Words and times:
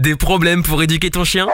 Des 0.00 0.16
problèmes 0.16 0.62
pour 0.62 0.82
éduquer 0.82 1.10
ton 1.10 1.24
chien? 1.24 1.46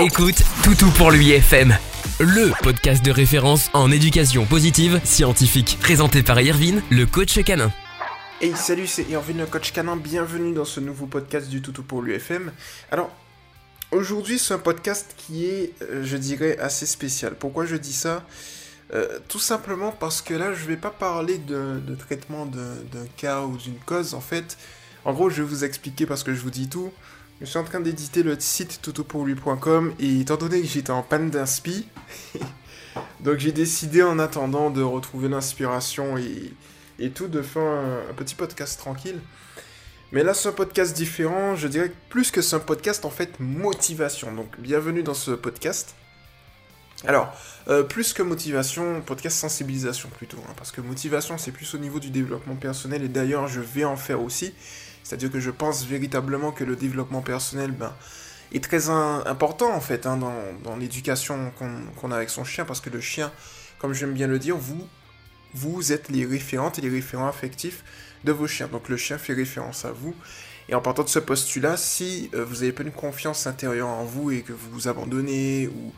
Écoute 0.00 0.42
Toutou 0.64 0.90
pour 0.92 1.10
lui 1.10 1.30
FM, 1.32 1.76
le 2.20 2.50
podcast 2.62 3.04
de 3.04 3.10
référence 3.10 3.68
en 3.74 3.90
éducation 3.90 4.46
positive 4.46 4.98
scientifique, 5.04 5.76
présenté 5.78 6.22
par 6.22 6.40
Irvine, 6.40 6.80
le 6.90 7.04
coach 7.04 7.38
canin. 7.44 7.70
Hey 8.40 8.56
salut, 8.56 8.86
c'est 8.86 9.02
Irvine 9.10 9.40
le 9.40 9.44
coach 9.44 9.72
canin, 9.72 9.96
bienvenue 9.96 10.54
dans 10.54 10.64
ce 10.64 10.80
nouveau 10.80 11.04
podcast 11.04 11.50
du 11.50 11.60
Toutou 11.60 11.82
pour 11.82 12.00
l'UFM. 12.00 12.50
Alors, 12.90 13.10
aujourd'hui 13.90 14.38
c'est 14.38 14.54
un 14.54 14.58
podcast 14.58 15.14
qui 15.18 15.44
est, 15.44 15.74
euh, 15.82 16.02
je 16.02 16.16
dirais, 16.16 16.56
assez 16.60 16.86
spécial. 16.86 17.34
Pourquoi 17.38 17.66
je 17.66 17.76
dis 17.76 17.92
ça? 17.92 18.24
Euh, 18.94 19.18
Tout 19.28 19.38
simplement 19.38 19.92
parce 19.92 20.22
que 20.22 20.32
là 20.32 20.54
je 20.54 20.64
vais 20.64 20.78
pas 20.78 20.88
parler 20.88 21.36
de 21.36 21.94
traitement 21.96 22.46
d'un 22.46 23.04
cas 23.18 23.42
ou 23.42 23.58
d'une 23.58 23.78
cause, 23.84 24.14
en 24.14 24.22
fait. 24.22 24.56
En 25.04 25.12
gros, 25.12 25.30
je 25.30 25.42
vais 25.42 25.48
vous 25.48 25.64
expliquer 25.64 26.06
parce 26.06 26.22
que 26.22 26.32
je 26.32 26.40
vous 26.40 26.50
dis 26.50 26.68
tout. 26.68 26.90
Je 27.42 27.48
suis 27.48 27.58
en 27.58 27.64
train 27.64 27.80
d'éditer 27.80 28.22
le 28.22 28.38
site 28.38 28.78
toutopourlui.com 28.82 29.94
et 29.98 30.20
étant 30.20 30.36
donné 30.36 30.60
que 30.60 30.68
j'étais 30.68 30.92
en 30.92 31.02
panne 31.02 31.28
d'inspi, 31.28 31.88
donc 33.20 33.38
j'ai 33.38 33.50
décidé 33.50 34.00
en 34.00 34.20
attendant 34.20 34.70
de 34.70 34.80
retrouver 34.80 35.28
l'inspiration 35.28 36.16
et, 36.18 37.10
tout 37.10 37.26
de 37.26 37.42
faire 37.42 37.62
un, 37.62 38.14
petit 38.14 38.36
podcast 38.36 38.78
tranquille. 38.78 39.18
Mais 40.12 40.22
là 40.22 40.34
c'est 40.34 40.50
un 40.50 40.52
podcast 40.52 40.94
différent, 40.94 41.56
je 41.56 41.66
dirais 41.66 41.90
plus 42.10 42.30
que 42.30 42.42
c'est 42.42 42.54
un 42.54 42.60
podcast 42.60 43.04
en 43.04 43.10
fait 43.10 43.40
motivation. 43.40 44.32
Donc 44.32 44.60
bienvenue 44.60 45.02
dans 45.02 45.12
ce 45.12 45.32
podcast. 45.32 45.96
Alors, 47.08 47.34
euh, 47.66 47.82
plus 47.82 48.12
que 48.12 48.22
motivation, 48.22 49.00
podcast 49.00 49.36
sensibilisation 49.36 50.08
plutôt, 50.10 50.38
hein, 50.48 50.52
parce 50.56 50.70
que 50.70 50.80
motivation 50.80 51.38
c'est 51.38 51.50
plus 51.50 51.74
au 51.74 51.78
niveau 51.78 51.98
du 51.98 52.10
développement 52.10 52.54
personnel 52.54 53.02
et 53.02 53.08
d'ailleurs 53.08 53.48
je 53.48 53.60
vais 53.60 53.84
en 53.84 53.96
faire 53.96 54.22
aussi. 54.22 54.54
C'est-à-dire 55.04 55.30
que 55.30 55.40
je 55.40 55.50
pense 55.50 55.84
véritablement 55.84 56.52
que 56.52 56.64
le 56.64 56.76
développement 56.76 57.22
personnel 57.22 57.72
ben, 57.72 57.92
est 58.52 58.62
très 58.62 58.88
important 58.90 59.72
en 59.74 59.80
fait 59.80 60.06
hein, 60.06 60.18
dans, 60.64 60.76
l'éducation 60.76 61.52
qu'on 61.98 62.10
a 62.10 62.16
avec 62.16 62.30
son 62.30 62.44
chien, 62.44 62.64
parce 62.64 62.80
que 62.80 62.90
le 62.90 63.00
chien, 63.00 63.32
comme 63.78 63.94
j'aime 63.94 64.12
bien 64.12 64.26
le 64.26 64.38
dire, 64.38 64.56
vous, 64.56 64.86
vous 65.54 65.92
êtes 65.92 66.08
les 66.08 66.24
référentes 66.24 66.78
et 66.78 66.82
les 66.82 66.88
référents 66.88 67.28
affectifs 67.28 67.84
de 68.24 68.32
vos 68.32 68.46
chiens. 68.46 68.68
Donc 68.68 68.88
le 68.88 68.96
chien 68.96 69.18
fait 69.18 69.32
référence 69.32 69.84
à 69.84 69.92
vous. 69.92 70.14
Et 70.68 70.74
en 70.74 70.80
partant 70.80 71.02
de 71.02 71.08
ce 71.08 71.18
postulat, 71.18 71.76
si 71.76 72.30
euh, 72.34 72.44
vous 72.44 72.56
n'avez 72.56 72.72
pas 72.72 72.84
une 72.84 72.92
confiance 72.92 73.46
intérieure 73.46 73.88
en 73.88 74.04
vous 74.04 74.30
et 74.30 74.42
que 74.42 74.52
vous 74.52 74.70
vous 74.70 74.88
abandonnez 74.88 75.66
ou 75.66 75.92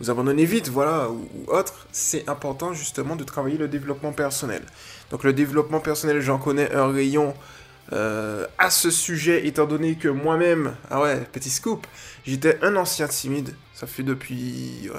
vous 0.00 0.10
abandonnez 0.10 0.44
vite, 0.44 0.68
voilà, 0.68 1.10
ou 1.10 1.28
autre, 1.48 1.88
c'est 1.90 2.28
important 2.28 2.72
justement 2.72 3.16
de 3.16 3.24
travailler 3.24 3.58
le 3.58 3.68
développement 3.68 4.12
personnel. 4.12 4.62
Donc 5.10 5.24
le 5.24 5.32
développement 5.32 5.80
personnel, 5.80 6.20
j'en 6.20 6.38
connais 6.38 6.72
un 6.72 6.86
rayon 6.86 7.34
euh, 7.92 8.46
à 8.58 8.70
ce 8.70 8.90
sujet, 8.90 9.46
étant 9.46 9.66
donné 9.66 9.94
que 9.94 10.08
moi-même, 10.08 10.74
ah 10.90 11.00
ouais, 11.00 11.20
petit 11.32 11.50
scoop, 11.50 11.86
j'étais 12.26 12.58
un 12.62 12.76
ancien 12.76 13.08
timide. 13.08 13.54
Ça 13.74 13.86
fait 13.86 14.02
depuis 14.02 14.90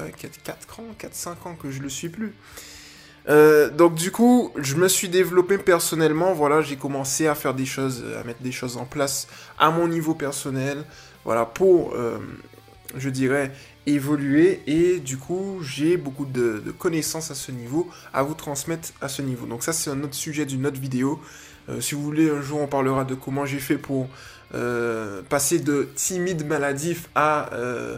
4, 0.44 0.80
ans, 0.80 0.86
4-5 1.00 1.48
ans 1.48 1.56
que 1.56 1.70
je 1.70 1.82
le 1.82 1.90
suis 1.90 2.10
plus. 2.10 2.34
Euh, 3.28 3.70
donc 3.70 3.96
du 3.96 4.12
coup, 4.12 4.52
je 4.56 4.76
me 4.76 4.88
suis 4.88 5.10
développé 5.10 5.58
personnellement, 5.58 6.34
voilà, 6.34 6.62
j'ai 6.62 6.78
commencé 6.78 7.28
à 7.28 7.36
faire 7.36 7.54
des 7.54 7.66
choses, 7.66 8.04
à 8.20 8.24
mettre 8.24 8.42
des 8.42 8.52
choses 8.52 8.78
en 8.78 8.86
place 8.86 9.28
à 9.60 9.70
mon 9.70 9.88
niveau 9.88 10.16
personnel, 10.16 10.84
voilà, 11.26 11.46
pour, 11.46 11.94
euh, 11.94 12.18
je 12.96 13.10
dirais, 13.10 13.52
évoluer, 13.86 14.62
et 14.66 15.00
du 15.00 15.18
coup, 15.18 15.60
j'ai 15.62 15.98
beaucoup 15.98 16.26
de, 16.26 16.64
connaissances 16.78 17.30
à 17.30 17.36
ce 17.36 17.52
niveau, 17.52 17.90
à 18.14 18.24
vous 18.24 18.34
transmettre 18.34 18.90
à 19.02 19.10
ce 19.10 19.22
niveau. 19.22 19.46
Donc 19.46 19.64
ça, 19.64 19.74
c'est 19.74 19.90
un 19.90 20.02
autre 20.04 20.16
sujet 20.16 20.46
d'une 20.46 20.66
autre 20.66 20.80
vidéo, 20.80 21.20
euh, 21.70 21.82
si 21.82 21.96
vous 21.96 22.02
voulez, 22.02 22.30
un 22.30 22.42
jour 22.42 22.60
on 22.62 22.68
parlera 22.68 23.06
de 23.06 23.16
comment 23.16 23.46
j'ai 23.46 23.60
fait 23.60 23.78
pour 23.78 24.08
euh, 24.56 25.22
passer 25.30 25.60
de 25.60 25.90
timide 25.96 26.46
maladif 26.46 27.10
à 27.16 27.54
euh, 27.54 27.98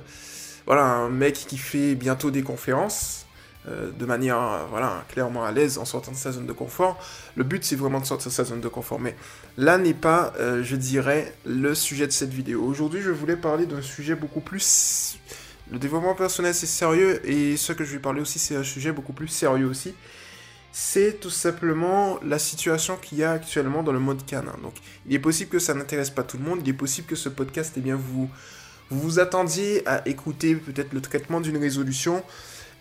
voilà, 0.65 0.83
un 0.83 1.09
mec 1.09 1.33
qui 1.33 1.57
fait 1.57 1.95
bientôt 1.95 2.31
des 2.31 2.43
conférences. 2.43 3.25
de 3.65 4.05
manière 4.05 4.67
voilà, 4.69 5.03
clairement 5.09 5.43
à 5.43 5.51
l'aise 5.51 5.77
en 5.77 5.85
sortant 5.85 6.11
de 6.11 6.17
sa 6.17 6.31
zone 6.31 6.45
de 6.45 6.53
confort. 6.53 6.99
Le 7.35 7.43
but, 7.43 7.63
c'est 7.63 7.75
vraiment 7.75 7.99
de 7.99 8.05
sortir 8.05 8.29
de 8.29 8.33
sa 8.33 8.43
zone 8.43 8.61
de 8.61 8.67
confort. 8.67 8.99
Mais 8.99 9.15
là 9.57 9.77
n'est 9.77 9.95
pas, 9.95 10.33
je 10.39 10.75
dirais, 10.75 11.33
le 11.45 11.73
sujet 11.73 12.05
de 12.05 12.11
cette 12.11 12.31
vidéo. 12.31 12.63
Aujourd'hui, 12.63 13.01
je 13.01 13.09
voulais 13.09 13.35
parler 13.35 13.65
d'un 13.65 13.81
sujet 13.81 14.15
beaucoup 14.15 14.41
plus... 14.41 15.17
Le 15.71 15.79
développement 15.79 16.15
personnel, 16.15 16.53
c'est 16.53 16.67
sérieux, 16.67 17.21
et 17.27 17.55
ce 17.55 17.71
que 17.73 17.83
je 17.85 17.93
vais 17.93 17.99
parler 17.99 18.21
aussi, 18.21 18.39
c'est 18.39 18.55
un 18.55 18.63
sujet 18.63 18.91
beaucoup 18.91 19.13
plus 19.13 19.29
sérieux 19.29 19.67
aussi 19.67 19.95
c'est 20.71 21.19
tout 21.19 21.29
simplement 21.29 22.19
la 22.23 22.39
situation 22.39 22.95
qu'il 22.95 23.17
y 23.17 23.23
a 23.23 23.31
actuellement 23.31 23.83
dans 23.83 23.91
le 23.91 23.99
mode 23.99 24.25
canin. 24.25 24.55
Donc, 24.63 24.73
il 25.05 25.13
est 25.13 25.19
possible 25.19 25.49
que 25.49 25.59
ça 25.59 25.73
n'intéresse 25.73 26.09
pas 26.09 26.23
tout 26.23 26.37
le 26.37 26.43
monde, 26.43 26.59
il 26.63 26.69
est 26.69 26.73
possible 26.73 27.07
que 27.07 27.15
ce 27.15 27.29
podcast, 27.29 27.73
eh 27.77 27.81
bien, 27.81 27.95
vous 27.95 28.29
vous, 28.89 29.19
attendiez 29.19 29.87
à 29.87 30.05
écouter 30.07 30.55
peut-être 30.55 30.91
le 30.91 31.01
traitement 31.01 31.39
d'une 31.39 31.57
résolution, 31.57 32.23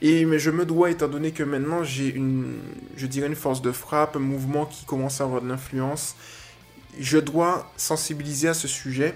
et 0.03 0.25
mais 0.25 0.41
je 0.41 0.51
me 0.51 0.67
dois, 0.67 0.91
étant 0.91 1.07
donné 1.07 1.31
que 1.31 1.45
maintenant 1.45 1.85
j'ai 1.85 2.21
je 2.97 3.07
dirais 3.07 3.29
une 3.29 3.37
force 3.37 3.63
de 3.63 3.71
frappe, 3.71 4.17
un 4.17 4.21
mouvement 4.21 4.67
qui 4.67 4.85
commence 4.85 5.21
à 5.21 5.25
avoir 5.25 5.41
de 5.41 5.49
l'influence, 5.49 6.17
je 6.99 7.19
dois 7.19 7.71
sensibiliser 7.77 8.49
à 8.49 8.55
ce 8.55 8.67
sujet, 8.67 9.15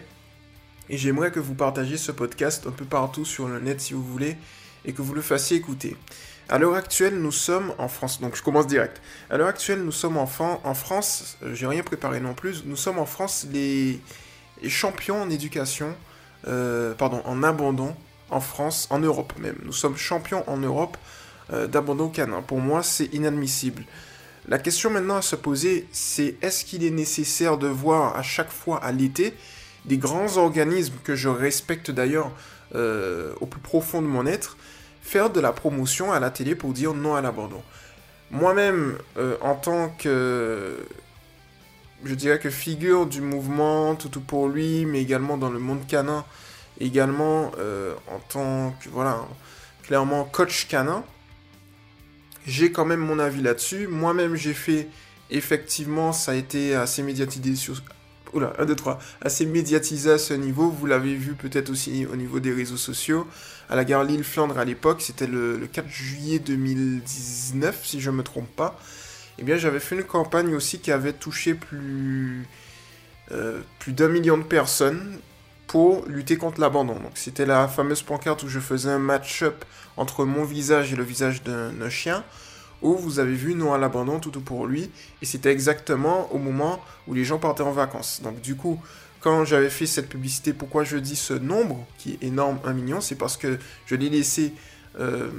et 0.88 0.96
j'aimerais 0.96 1.32
que 1.32 1.40
vous 1.40 1.54
partagiez 1.54 1.96
ce 1.96 2.12
podcast 2.12 2.64
un 2.66 2.70
peu 2.70 2.84
partout 2.84 3.24
sur 3.24 3.48
le 3.48 3.58
net 3.58 3.80
si 3.80 3.92
vous 3.92 4.04
voulez, 4.04 4.36
et 4.84 4.92
que 4.92 5.02
vous 5.02 5.14
le 5.14 5.22
fassiez 5.22 5.56
écouter. 5.56 5.96
À 6.50 6.59
l'heure 6.59 6.75
actuelle, 6.75 7.19
nous 7.21 7.32
sommes 7.32 7.72
en 7.78 7.88
France. 7.88 8.21
Donc 8.21 8.37
je 8.37 8.43
commence 8.43 8.66
direct. 8.66 9.00
À 9.31 9.38
l'heure 9.38 9.49
actuelle, 9.49 9.82
nous 9.82 9.93
sommes 9.93 10.19
en, 10.19 10.28
en 10.41 10.75
France. 10.75 11.38
Euh, 11.43 11.55
j'ai 11.55 11.66
rien 11.66 11.82
préparé 11.82 12.21
non 12.21 12.34
plus. 12.34 12.65
Nous 12.66 12.77
sommes 12.77 12.99
en 12.99 13.06
France 13.06 13.47
les, 13.50 13.99
champions 14.69 15.22
en 15.22 15.31
éducation, 15.31 15.94
euh, 16.47 16.94
pardon, 16.94 17.22
en 17.25 17.43
abandon 17.43 17.94
en 18.31 18.41
France, 18.41 18.88
en 18.91 18.99
Europe 18.99 19.32
même. 19.38 19.56
Nous 19.65 19.72
sommes 19.72 19.97
champions 19.97 20.44
en 20.49 20.59
Europe 20.59 20.99
euh, 21.53 21.66
d'abandon 21.66 22.09
canin. 22.09 22.43
Pour 22.43 22.59
moi, 22.59 22.82
c'est 22.82 23.06
inadmissible. 23.15 23.84
La 24.47 24.59
question 24.59 24.91
maintenant 24.91 25.16
à 25.16 25.22
se 25.22 25.37
poser, 25.37 25.88
c'est 25.93 26.37
est-ce 26.43 26.66
qu'il 26.66 26.84
est 26.84 26.91
nécessaire 26.91 27.56
de 27.56 27.69
voir 27.69 28.16
à 28.16 28.22
chaque 28.22 28.50
fois 28.50 28.82
à 28.84 28.93
l'été 28.93 29.32
des 29.87 29.97
grands 29.97 30.37
organismes 30.37 30.97
que 31.05 31.15
je 31.15 31.31
respecte 31.31 31.91
d'ailleurs 31.91 32.31
au 32.75 33.47
plus 33.47 33.61
profond 33.61 34.03
de 34.03 34.06
mon 34.06 34.26
être, 34.26 34.56
faire 35.04 35.31
de 35.31 35.38
la 35.38 35.53
promotion 35.53 36.12
à 36.12 36.19
la 36.19 36.31
télé 36.31 36.56
pour 36.56 36.72
dire 36.72 36.94
non 36.94 37.15
à 37.15 37.20
l'abandon. 37.20 37.62
Moi-même, 38.31 38.98
euh, 39.19 39.37
en 39.42 39.54
tant 39.54 39.91
que, 39.91 40.78
je 42.04 42.15
dirais 42.15 42.38
que 42.41 42.50
figure 42.50 43.06
du 43.06 43.20
mouvement 43.20 43.94
tout 43.94 44.20
pour 44.20 44.48
lui, 44.48 44.87
mais 44.87 45.03
également 45.03 45.37
dans 45.37 45.50
le 45.50 45.59
monde 45.59 45.87
canin, 45.87 46.25
également 46.81 47.53
euh, 47.59 47.94
en 48.10 48.19
tant 48.19 48.75
que, 48.82 48.88
voilà, 48.88 49.20
clairement 49.82 50.25
coach 50.25 50.66
canin, 50.69 51.04
j'ai 52.47 52.72
quand 52.72 52.87
même 52.87 53.00
mon 53.00 53.19
avis 53.19 53.43
là-dessus. 53.43 53.87
Moi-même, 53.87 54.37
j'ai 54.37 54.54
fait, 54.54 54.88
effectivement, 55.31 56.12
ça 56.12 56.32
a 56.32 56.34
été 56.34 56.75
assez 56.75 57.03
médiatisé 57.03 57.56
sur, 57.56 57.82
oula, 58.34 58.52
1, 58.58 58.66
2, 58.66 58.74
3, 58.74 58.98
assez 59.22 59.46
médiatisé 59.46 60.10
à 60.10 60.18
ce 60.18 60.34
niveau. 60.34 60.68
Vous 60.70 60.86
l'avez 60.86 61.14
vu 61.14 61.34
peut-être 61.34 61.70
aussi 61.70 62.06
au 62.06 62.16
niveau 62.16 62.40
des 62.40 62.52
réseaux 62.52 62.76
sociaux. 62.76 63.26
À 63.70 63.76
la 63.76 63.84
gare 63.84 64.04
Lille-Flandre 64.04 64.58
à 64.58 64.64
l'époque, 64.64 65.00
c'était 65.00 65.26
le, 65.26 65.68
4 65.72 65.88
juillet 65.88 66.38
2019, 66.38 67.80
si 67.84 68.00
je 68.00 68.10
ne 68.10 68.16
me 68.16 68.22
trompe 68.22 68.48
pas. 68.54 68.78
Eh 69.38 69.42
bien, 69.42 69.56
j'avais 69.56 69.80
fait 69.80 69.96
une 69.96 70.04
campagne 70.04 70.54
aussi 70.54 70.78
qui 70.78 70.92
avait 70.92 71.12
touché 71.12 71.54
plus, 71.54 72.46
euh, 73.32 73.60
plus 73.78 73.92
d'un 73.92 74.08
million 74.08 74.36
de 74.36 74.42
personnes 74.42 75.18
pour 75.66 76.04
lutter 76.06 76.36
contre 76.36 76.60
l'abandon. 76.60 76.94
Donc, 76.94 77.12
c'était 77.14 77.46
la 77.46 77.66
fameuse 77.68 78.02
pancarte 78.02 78.42
où 78.42 78.48
je 78.48 78.60
faisais 78.60 78.90
un 78.90 78.98
match-up 78.98 79.64
entre 79.96 80.24
mon 80.24 80.44
visage 80.44 80.92
et 80.92 80.96
le 80.96 81.04
visage 81.04 81.42
d'un 81.42 81.90
chien 81.90 82.22
vous 82.92 83.18
avez 83.18 83.34
vu 83.34 83.54
non 83.54 83.72
à 83.72 83.78
l'abandon, 83.78 84.20
tout 84.20 84.30
pour 84.40 84.66
lui, 84.66 84.90
et 85.22 85.26
c'était 85.26 85.50
exactement 85.50 86.32
au 86.32 86.38
moment 86.38 86.80
où 87.08 87.14
les 87.14 87.24
gens 87.24 87.38
partaient 87.38 87.62
en 87.62 87.72
vacances. 87.72 88.20
Donc 88.22 88.40
du 88.40 88.54
coup, 88.54 88.80
quand 89.20 89.46
j'avais 89.46 89.70
fait 89.70 89.86
cette 89.86 90.10
publicité, 90.10 90.52
pourquoi 90.52 90.84
je 90.84 90.98
dis 90.98 91.16
ce 91.16 91.32
nombre, 91.32 91.86
qui 91.96 92.12
est 92.12 92.26
énorme, 92.26 92.58
1 92.64 92.72
million, 92.75 93.00
c'est 93.00 93.14
parce 93.14 93.38
que 93.38 93.58
je 93.86 93.94
l'ai 93.94 94.10
laissé 94.10 94.52
euh, 95.00 95.31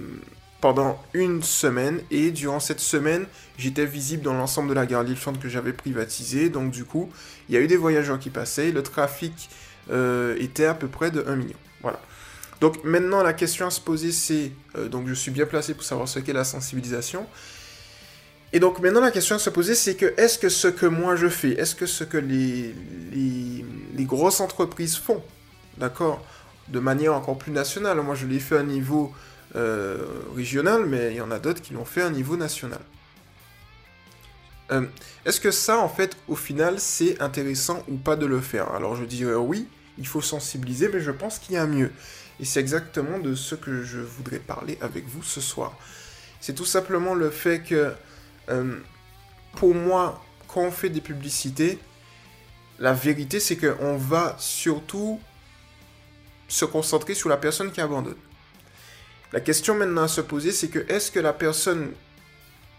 pendant 0.60 1.00
une 1.14 1.44
semaine, 1.44 2.02
et 2.10 2.32
durant 2.32 2.60
cette 2.60 2.80
semaine, 2.80 3.28
j'étais 3.60 3.86
visible 3.86 4.24
dans 4.24 4.34
l'ensemble 4.34 4.70
de 4.70 4.74
la 4.74 4.88
gare 4.88 5.04
lille 5.04 5.18
que 5.40 5.48
j'avais 5.48 5.74
privatisée, 5.74 6.50
donc 6.50 6.72
du 6.72 6.84
coup, 6.84 7.12
il 7.48 7.54
y 7.54 7.58
a 7.60 7.62
eu 7.62 7.68
des 7.68 7.78
voyageurs 7.78 8.18
qui 8.18 8.32
passaient, 8.32 8.72
le 8.72 8.82
trafic 8.82 9.50
euh, 9.92 10.36
était 10.40 10.66
à 10.66 10.74
peu 10.74 10.88
près 10.88 11.12
de 11.12 11.24
1 11.28 11.36
million. 11.36 11.58
Donc 12.62 12.84
maintenant, 12.84 13.22
la 13.22 13.34
question 13.34 13.68
à 13.68 13.70
se 13.70 13.82
poser, 13.82 14.12
c'est, 14.12 14.52
euh, 14.78 14.88
donc 14.88 15.08
je 15.08 15.14
suis 15.14 15.32
bien 15.32 15.46
placé 15.46 15.74
pour 15.74 15.84
savoir 15.84 16.08
ce 16.08 16.20
qu'est 16.20 16.34
la 16.34 16.44
sensibilisation. 16.44 17.28
Et 18.54 18.60
donc 18.60 18.80
maintenant, 18.80 19.02
la 19.02 19.12
question 19.12 19.36
à 19.36 19.40
se 19.40 19.50
poser, 19.50 19.76
c'est 19.76 19.96
que 19.96 20.14
est-ce 20.18 20.40
que 20.40 20.50
ce 20.50 20.70
que 20.70 20.86
moi 20.86 21.16
je 21.16 21.28
fais, 21.28 21.52
est-ce 21.52 21.76
que 21.76 21.86
ce 21.86 22.04
que 22.04 22.18
les, 22.18 22.74
les, 23.14 24.06
grosses 24.06 24.40
entreprises 24.40 24.96
font, 24.96 25.22
d'accord, 25.78 26.24
de 26.70 26.80
manière 26.80 27.14
encore 27.14 27.38
plus 27.38 27.52
nationale, 27.52 28.00
moi 28.02 28.16
je 28.16 28.26
l'ai 28.26 28.40
fait 28.40 28.58
à 28.58 28.64
niveau 28.64 29.14
euh, 29.56 29.98
régional, 30.36 30.86
mais 30.86 31.12
il 31.12 31.18
y 31.18 31.22
en 31.22 31.32
a 31.32 31.40
d'autres 31.40 31.62
qui 31.62 31.74
l'ont 31.74 31.86
fait 31.86 32.02
à 32.02 32.10
niveau 32.10 32.38
national. 32.38 32.80
Euh, 34.72 34.86
est-ce 35.26 35.40
que 35.40 35.52
ça, 35.52 35.80
en 35.80 35.90
fait, 35.90 36.16
au 36.28 36.36
final, 36.36 36.80
c'est 36.80 37.22
intéressant 37.22 37.84
ou 37.88 37.98
pas 37.98 38.16
de 38.16 38.26
le 38.26 38.40
faire? 38.40 38.72
Alors 38.74 38.96
je 38.96 39.06
dirais 39.06 39.36
oui, 39.36 39.68
il 39.98 40.08
faut 40.08 40.22
sensibiliser, 40.22 40.90
mais 40.92 41.02
je 41.02 41.12
pense 41.12 41.40
qu'il 41.40 41.56
y 41.56 41.58
a 41.58 41.66
mieux. 41.66 41.92
Et 42.40 42.46
c'est 42.46 42.60
exactement 42.60 43.20
de 43.20 43.36
ce 43.36 43.56
que 43.56 43.84
je 43.84 44.00
voudrais 44.00 44.40
parler 44.40 44.78
avec 44.82 45.08
vous 45.08 45.24
ce 45.24 45.42
soir. 45.42 45.78
C'est 46.42 46.54
tout 46.54 46.66
simplement 46.66 47.14
le 47.14 47.30
fait 47.30 47.62
que, 47.62 47.94
euh, 48.50 48.78
pour 49.56 49.74
moi, 49.74 50.22
quand 50.48 50.62
on 50.62 50.72
fait 50.72 50.90
des 50.90 51.02
publicités, 51.02 51.80
la 52.80 52.94
vérité 52.94 53.40
c'est 53.40 53.56
qu'on 53.56 53.96
va 53.98 54.36
surtout 54.38 55.20
se 56.48 56.66
concentrer 56.66 57.16
sur 57.16 57.30
la 57.30 57.38
personne 57.38 57.72
qui 57.72 57.82
abandonne. 57.82 58.18
La 59.34 59.40
question 59.40 59.76
maintenant 59.76 60.04
à 60.04 60.08
se 60.08 60.22
poser, 60.22 60.52
c'est 60.52 60.68
que 60.68 60.86
est-ce 60.92 61.12
que 61.12 61.20
la 61.20 61.34
personne 61.34 61.92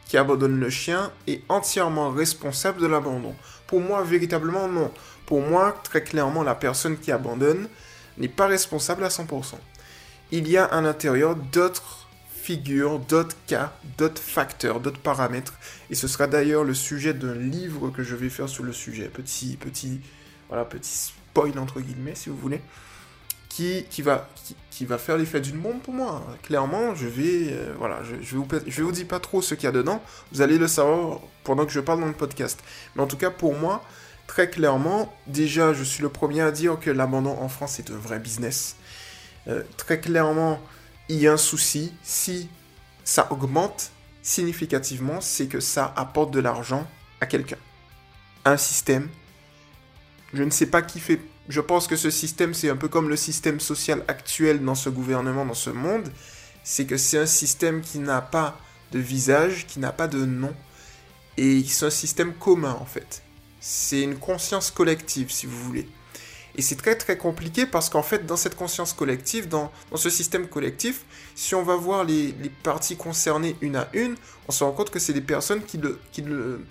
qui 0.07 0.17
abandonne 0.17 0.61
le 0.61 0.71
chien 0.71 1.11
est 1.27 1.43
entièrement 1.49 2.11
responsable 2.11 2.81
de 2.81 2.87
l'abandon? 2.87 3.35
Pour 3.67 3.81
moi, 3.81 4.03
véritablement 4.05 4.69
non. 4.69 4.93
Pour 5.27 5.41
moi, 5.41 5.77
très 5.83 6.05
clairement, 6.05 6.43
la 6.45 6.55
personne 6.55 6.99
qui 6.99 7.11
abandonne 7.11 7.69
n'est 8.19 8.29
pas 8.29 8.47
responsable 8.47 9.05
à 9.05 9.09
100%. 9.09 9.55
Il 10.33 10.49
y 10.49 10.57
a 10.57 10.65
à 10.65 10.81
l'intérieur 10.81 11.37
d'autres 11.37 12.09
figures, 12.31 12.99
d'autres 12.99 13.37
cas, 13.47 13.73
d'autres 13.99 14.23
facteurs, 14.23 14.81
d'autres 14.81 15.01
paramètres. 15.01 15.55
Et 15.91 15.95
ce 15.95 16.09
sera 16.09 16.27
d'ailleurs 16.27 16.65
le 16.65 16.75
sujet 16.75 17.15
d'un 17.15 17.35
livre 17.35 17.91
que 17.91 18.03
je 18.03 18.17
vais 18.17 18.29
faire 18.29 18.49
sur 18.49 18.65
le 18.65 18.73
sujet. 18.73 19.09
Petit, 19.09 19.57
petit, 19.57 20.01
voilà, 20.49 20.65
petit 20.65 21.13
spoil 21.13 21.59
entre 21.59 21.81
guillemets, 21.81 22.15
si 22.15 22.29
vous 22.29 22.37
voulez 22.37 22.61
qui, 23.89 24.03
va, 24.03 24.29
qui, 24.71 24.85
va 24.85 24.99
faire 24.99 25.17
l'effet 25.17 25.41
d'une 25.41 25.59
bombe 25.59 25.81
pour 25.81 25.95
moi. 25.95 26.27
Clairement, 26.43 26.95
je 26.95 27.07
vais, 27.07 27.53
euh, 27.53 27.75
voilà, 27.79 28.01
je, 28.21 28.37
vous, 28.37 28.47
je 28.67 28.83
vous 28.83 28.93
dire 28.93 29.07
pas 29.07 29.21
trop 29.21 29.41
ce 29.41 29.55
qu'il 29.55 29.65
y 29.65 29.69
a 29.69 29.73
dedans. 29.73 30.03
Vous 30.33 30.43
allez 30.43 30.59
le 30.59 30.69
savoir 30.69 31.21
pendant 31.43 31.65
que 31.65 31.73
je 31.73 31.81
parle 31.81 32.01
dans 32.01 32.07
le 32.07 32.13
podcast. 32.13 32.63
Mais 32.95 33.03
en 33.03 33.07
tout 33.07 33.17
cas, 33.17 33.31
pour 33.31 33.55
moi, 33.55 33.83
très 34.27 34.51
clairement, 34.51 35.15
déjà, 35.27 35.73
je 35.73 35.85
suis 35.85 36.03
le 36.03 36.09
premier 36.09 36.43
à 36.43 36.51
dire 36.51 36.79
que 36.79 36.91
l'abandon 36.91 37.39
en 37.39 37.49
France 37.49 37.79
est 37.79 37.91
un 37.91 37.97
vrai 37.97 38.19
business. 38.19 38.77
Euh, 39.49 39.63
très 39.77 40.01
clairement, 40.01 40.61
il 41.09 41.19
y 41.19 41.29
a 41.29 41.33
un 41.33 41.37
souci. 41.37 41.93
Si 42.03 42.49
ça 43.05 43.29
augmente 43.31 43.91
significativement, 44.23 45.21
c'est 45.21 45.47
que 45.47 45.61
ça 45.61 45.93
apporte 45.97 46.33
de 46.33 46.41
l'argent 46.41 46.87
à 47.21 47.27
quelqu'un. 47.27 47.59
Un 48.45 48.57
système. 48.57 49.09
Je 50.35 50.43
ne 50.43 50.51
sais 50.51 50.67
pas 50.67 50.83
qui 50.83 51.01
fait 51.01 51.21
je 51.49 51.61
pense 51.61 51.87
que 51.87 51.97
ce 51.97 52.11
système, 52.11 52.55
c'est 52.55 52.71
un 52.71 52.77
peu 52.77 52.89
comme 52.89 53.09
le 53.09 53.17
système 53.17 53.61
social 53.61 54.03
actuel 54.09 54.65
dans 54.65 54.75
ce 54.75 54.89
gouvernement, 54.89 55.47
dans 55.47 55.55
ce 55.55 55.71
monde. 55.71 56.11
C'est 56.65 56.87
que 56.87 56.97
c'est 56.97 57.19
un 57.19 57.27
système 57.27 57.81
qui 57.83 58.01
n'a 58.01 58.21
pas 58.21 58.59
de 58.93 58.99
visage, 58.99 59.67
qui 59.67 59.79
n'a 59.79 59.93
pas 59.93 60.09
de 60.09 60.25
nom. 60.25 60.53
Et 61.37 61.63
c'est 61.65 61.87
un 61.87 61.91
système 61.91 62.35
commun, 62.35 62.77
en 62.81 62.85
fait. 62.85 63.23
C'est 63.69 64.03
une 64.03 64.17
conscience 64.17 64.71
collective, 64.71 65.33
si 65.33 65.45
vous 65.45 65.59
voulez. 65.59 65.89
Et 66.55 66.63
c'est 66.63 66.77
très 66.77 66.95
très 66.95 67.19
compliqué 67.19 67.67
parce 67.67 67.91
qu'en 67.91 68.05
fait, 68.05 68.25
dans 68.25 68.37
cette 68.37 68.55
conscience 68.55 68.93
collective, 68.93 69.49
dans, 69.49 69.73
ce 69.93 70.09
système 70.09 70.47
collectif, 70.47 71.05
si 71.35 71.57
on 71.57 71.65
va 71.65 71.75
voir 71.75 72.05
les, 72.05 72.33
parties 72.63 72.97
concernées 72.97 73.57
une 73.61 73.75
à 73.75 73.89
une, 73.93 74.15
on 74.47 74.53
se 74.53 74.63
rend 74.63 74.71
compte 74.71 74.91
que 74.91 75.01
c'est 75.01 75.13
des 75.13 75.21
personnes 75.21 75.65
qui 75.65 75.79
le, 75.79 75.99
qui 76.13 76.23
le... 76.23 76.65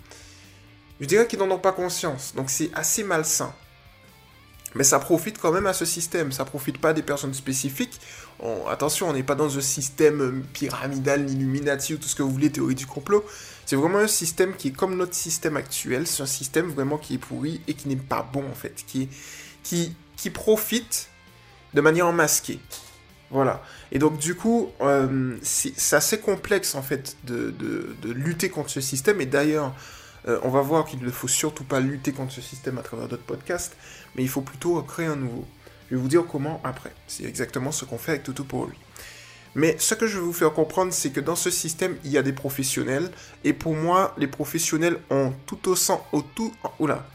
Je 1.01 1.06
dirais 1.06 1.27
n'en 1.38 1.51
ont 1.51 1.59
pas 1.59 1.74
conscience. 1.74 2.33
Donc 2.33 2.50
c'est 2.50 2.69
assez 2.74 3.03
malsain. 3.03 3.53
Mais 4.75 4.83
ça 4.83 5.00
profite 5.00 5.39
quand 5.39 5.51
même 5.51 5.68
à 5.68 5.74
ce 5.74 5.86
système, 5.86 6.31
ça 6.31 6.45
profite 6.45 6.80
pas 6.80 6.94
des 6.94 7.01
personnes 7.01 7.33
spécifiques. 7.33 8.00
attention, 8.69 9.10
on 9.10 9.13
n'est 9.13 9.24
pas 9.24 9.36
dans 9.36 9.57
un 9.57 9.62
système 9.62 10.44
pyramidal, 10.54 11.30
Illuminati 11.30 11.94
ou 11.94 11.98
tout 11.98 12.10
ce 12.10 12.16
que 12.16 12.24
vous 12.24 12.31
voulez, 12.31 12.51
théorie 12.51 12.75
du 12.75 12.86
complot. 12.86 13.25
C'est 13.66 13.77
vraiment 13.77 14.00
un 14.00 14.07
système 14.07 14.56
qui 14.56 14.68
est 14.68 14.75
comme 14.75 14.95
notre 14.95 15.16
système 15.16 15.57
actuel, 15.57 16.06
c'est 16.06 16.22
un 16.22 16.27
système 16.27 16.68
vraiment 16.68 16.98
qui 16.98 17.16
est 17.16 17.19
pourri 17.19 17.62
et 17.68 17.74
qui 17.74 17.88
n'est 17.88 17.95
pas 17.95 18.27
bon 18.31 18.44
en 18.50 18.54
fait, 18.54 18.83
qui, 18.86 19.10
qui, 19.63 19.95
qui 20.18 20.30
profite 20.30 21.10
de 21.74 21.81
manière 21.81 22.12
masquée. 22.12 22.60
Voilà. 23.31 23.63
Et 23.92 24.00
donc 24.00 24.18
du 24.19 24.36
coup, 24.36 24.72
euh, 24.81 25.36
c'est 25.42 25.95
assez 25.95 26.19
complexe 26.19 26.75
en 26.75 26.81
fait 26.81 27.18
de, 27.24 27.51
de, 27.51 27.95
de, 28.01 28.12
lutter 28.12 28.50
contre 28.50 28.69
ce 28.69 28.81
système. 28.81 29.19
Et 29.19 29.25
d'ailleurs, 29.25 29.74
euh, 30.27 30.39
on 30.44 30.50
va 30.50 30.62
voir 30.62 30.86
qu'il 30.86 31.04
ne 31.04 31.12
faut 31.12 31.27
surtout 31.27 31.63
pas 31.63 31.80
lutter 31.80 32.12
contre 32.12 32.33
ce 32.33 32.42
système 32.42 32.77
à 32.77 32.81
travers 32.81 33.07
d'autres 33.07 33.24
podcasts, 33.24 33.75
mais 34.16 34.24
il 34.24 34.30
faut 34.30 34.42
plutôt 34.42 34.81
créer 34.81 35.06
un 35.07 35.16
nouveau. 35.16 35.45
Je 35.89 35.95
vais 35.95 36.01
vous 36.01 36.07
dire 36.07 36.24
comment 36.30 36.62
après. 36.63 36.94
C'est 37.07 37.25
exactement 37.25 37.72
ce 37.72 37.86
qu'on 37.86 37.98
fait 37.98 38.12
avec 38.12 38.24
Toto 38.24 38.44
pour 38.44 38.66
lui. 38.66 38.75
Mais 39.54 39.77
ce 39.80 39.94
que 39.95 40.07
je 40.07 40.18
vais 40.18 40.24
vous 40.24 40.33
faire 40.33 40.51
comprendre, 40.51 40.92
c'est 40.92 41.12
que 41.12 41.22
dans 41.22 41.36
ce 41.36 41.50
système, 41.50 41.95
il 42.04 42.12
y 42.12 42.18
a 42.18 42.24
des 42.24 42.33
professionnels. 42.33 43.10
Et 43.44 43.54
pour 43.54 43.74
moi, 43.74 44.13
les 44.18 44.27
professionnels 44.27 45.00
ont 45.10 45.31
tout 45.45 45.69
autant, 45.69 46.06
au 46.12 46.22
tout, 46.22 46.54
oula, 46.80 47.07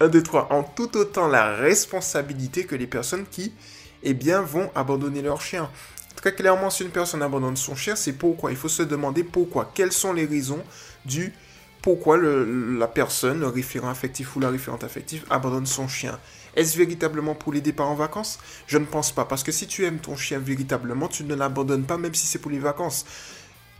un, 0.00 0.08
deux, 0.08 0.22
trois, 0.22 0.52
ont 0.52 0.64
tout 0.64 0.96
autant 0.98 1.28
la 1.28 1.56
responsabilité 1.56 2.64
que 2.64 2.74
les 2.74 2.86
personnes 2.86 3.24
qui, 3.30 3.54
eh 4.02 4.12
bien, 4.12 4.42
vont 4.42 4.70
abandonner 4.74 5.22
leur 5.22 5.40
chien. 5.40 5.70
Très 6.16 6.34
clairement, 6.34 6.68
si 6.68 6.82
une 6.82 6.90
personne 6.90 7.22
abandonne 7.22 7.56
son 7.56 7.74
chien, 7.74 7.96
c'est 7.96 8.12
pourquoi. 8.12 8.50
Il 8.50 8.56
faut 8.56 8.68
se 8.68 8.82
demander 8.82 9.24
pourquoi. 9.24 9.70
Quelles 9.74 9.92
sont 9.92 10.12
les 10.12 10.26
raisons 10.26 10.62
du 11.06 11.32
pourquoi 11.82 12.16
la 12.16 12.86
personne, 12.86 13.40
le 13.40 13.48
référent 13.48 13.90
affectif 13.90 14.36
ou 14.36 14.40
la 14.40 14.50
référente 14.50 14.84
affective, 14.84 15.24
abandonne 15.28 15.66
son 15.66 15.88
chien. 15.88 16.18
Est-ce 16.54 16.78
véritablement 16.78 17.34
pour 17.34 17.52
les 17.52 17.60
départs 17.60 17.90
en 17.90 17.94
vacances? 17.94 18.38
Je 18.66 18.78
ne 18.78 18.84
pense 18.84 19.10
pas, 19.10 19.24
parce 19.24 19.42
que 19.42 19.52
si 19.52 19.66
tu 19.66 19.84
aimes 19.84 19.98
ton 19.98 20.16
chien 20.16 20.38
véritablement, 20.38 21.08
tu 21.08 21.24
ne 21.24 21.34
l'abandonnes 21.34 21.84
pas 21.84 21.98
même 21.98 22.14
si 22.14 22.26
c'est 22.26 22.38
pour 22.38 22.52
les 22.52 22.60
vacances. 22.60 23.04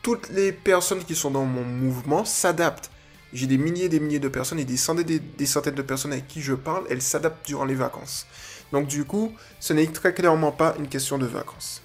Toutes 0.02 0.30
les 0.30 0.50
personnes 0.50 1.04
qui 1.04 1.14
sont 1.14 1.30
dans 1.30 1.44
mon 1.44 1.62
mouvement 1.62 2.24
s'adaptent. 2.24 2.90
J'ai 3.32 3.46
des 3.46 3.56
milliers 3.56 3.84
et 3.84 3.88
des 3.88 4.00
milliers 4.00 4.18
de 4.18 4.28
personnes 4.28 4.58
et 4.58 4.64
des 4.64 4.76
centaines, 4.76 5.20
des 5.38 5.46
centaines 5.46 5.76
de 5.76 5.82
personnes 5.82 6.12
avec 6.12 6.26
qui 6.26 6.42
je 6.42 6.54
parle, 6.54 6.84
elles 6.90 7.02
s'adaptent 7.02 7.46
durant 7.46 7.64
les 7.64 7.76
vacances. 7.76 8.26
Donc 8.72 8.88
du 8.88 9.04
coup, 9.04 9.32
ce 9.60 9.72
n'est 9.72 9.86
très 9.86 10.12
clairement 10.12 10.50
pas 10.50 10.74
une 10.78 10.88
question 10.88 11.18
de 11.18 11.26
vacances. 11.26 11.82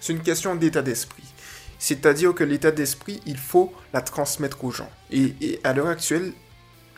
C'est 0.00 0.12
une 0.12 0.20
question 0.20 0.56
d'état 0.56 0.82
d'esprit. 0.82 1.29
C'est-à-dire 1.80 2.34
que 2.34 2.44
l'état 2.44 2.70
d'esprit, 2.70 3.20
il 3.26 3.38
faut 3.38 3.72
la 3.92 4.02
transmettre 4.02 4.62
aux 4.64 4.70
gens. 4.70 4.90
Et, 5.10 5.58
à 5.64 5.72
l'heure 5.72 5.88
actuelle, 5.88 6.32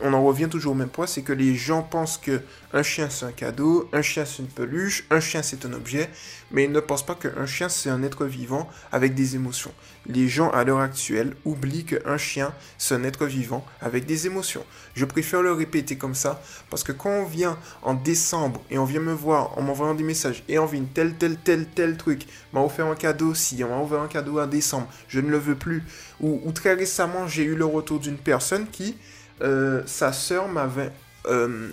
on 0.02 0.12
en 0.12 0.22
revient 0.22 0.48
toujours 0.48 0.72
au 0.72 0.76
même 0.76 0.88
point, 0.88 1.06
c'est 1.06 1.22
que 1.22 1.32
les 1.32 1.54
gens 1.54 1.82
pensent 1.82 2.18
que 2.18 2.40
un 2.72 2.82
chien 2.82 3.08
c'est 3.10 3.26
un 3.26 3.32
cadeau, 3.32 3.88
un 3.92 4.02
chien 4.02 4.24
c'est 4.24 4.42
une 4.42 4.48
peluche, 4.48 5.04
un 5.10 5.20
chien 5.20 5.42
c'est 5.42 5.64
un 5.64 5.72
objet, 5.72 6.10
mais 6.50 6.64
ils 6.64 6.72
ne 6.72 6.80
pensent 6.80 7.06
pas 7.06 7.14
qu'un 7.14 7.46
chien 7.46 7.68
c'est 7.68 7.90
un 7.90 8.02
être 8.02 8.24
vivant 8.24 8.68
avec 8.90 9.14
des 9.14 9.36
émotions. 9.36 9.72
Les 10.06 10.28
gens 10.28 10.50
à 10.50 10.64
l'heure 10.64 10.80
actuelle 10.80 11.36
oublient 11.44 11.84
qu'un 11.84 12.16
chien 12.16 12.52
c'est 12.78 12.94
un 12.94 13.04
être 13.04 13.26
vivant 13.26 13.64
avec 13.80 14.06
des 14.06 14.26
émotions. 14.26 14.64
Je 14.94 15.04
préfère 15.04 15.42
le 15.42 15.52
répéter 15.52 15.96
comme 15.96 16.14
ça 16.14 16.42
parce 16.70 16.82
que 16.82 16.92
quand 16.92 17.10
on 17.10 17.24
vient 17.24 17.58
en 17.82 17.94
décembre 17.94 18.62
et 18.70 18.78
on 18.78 18.84
vient 18.84 19.00
me 19.00 19.12
voir 19.12 19.56
en 19.58 19.62
m'envoyant 19.62 19.94
des 19.94 20.04
messages 20.04 20.42
et 20.48 20.58
on 20.58 20.66
vient 20.66 20.84
tel 20.92 21.14
tel 21.14 21.36
tel 21.36 21.66
tel 21.66 21.96
truc, 21.96 22.26
m'a 22.52 22.60
offert 22.60 22.86
un 22.86 22.96
cadeau 22.96 23.34
si 23.34 23.62
on 23.62 23.68
m'a 23.68 23.82
offert 23.82 24.00
un 24.00 24.08
cadeau 24.08 24.40
en 24.40 24.46
décembre, 24.46 24.88
je 25.08 25.20
ne 25.20 25.30
le 25.30 25.38
veux 25.38 25.56
plus. 25.56 25.84
Ou, 26.20 26.40
ou 26.44 26.52
très 26.52 26.74
récemment 26.74 27.28
j'ai 27.28 27.44
eu 27.44 27.54
le 27.54 27.66
retour 27.66 28.00
d'une 28.00 28.18
personne 28.18 28.66
qui 28.68 28.96
euh, 29.40 29.82
sa 29.86 30.12
sœur 30.12 30.48
m'avait 30.48 30.92
euh, 31.26 31.72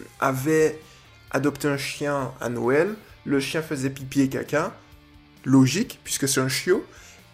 adopté 1.32 1.68
un 1.68 1.78
chien 1.78 2.32
à 2.39 2.50
Noël. 2.50 2.96
Le 3.25 3.39
chien 3.39 3.62
faisait 3.62 3.89
pipi 3.89 4.22
et 4.22 4.30
caca. 4.30 4.74
Logique, 5.46 6.00
puisque 6.04 6.28
c'est 6.28 6.42
un 6.42 6.48
chiot. 6.48 6.86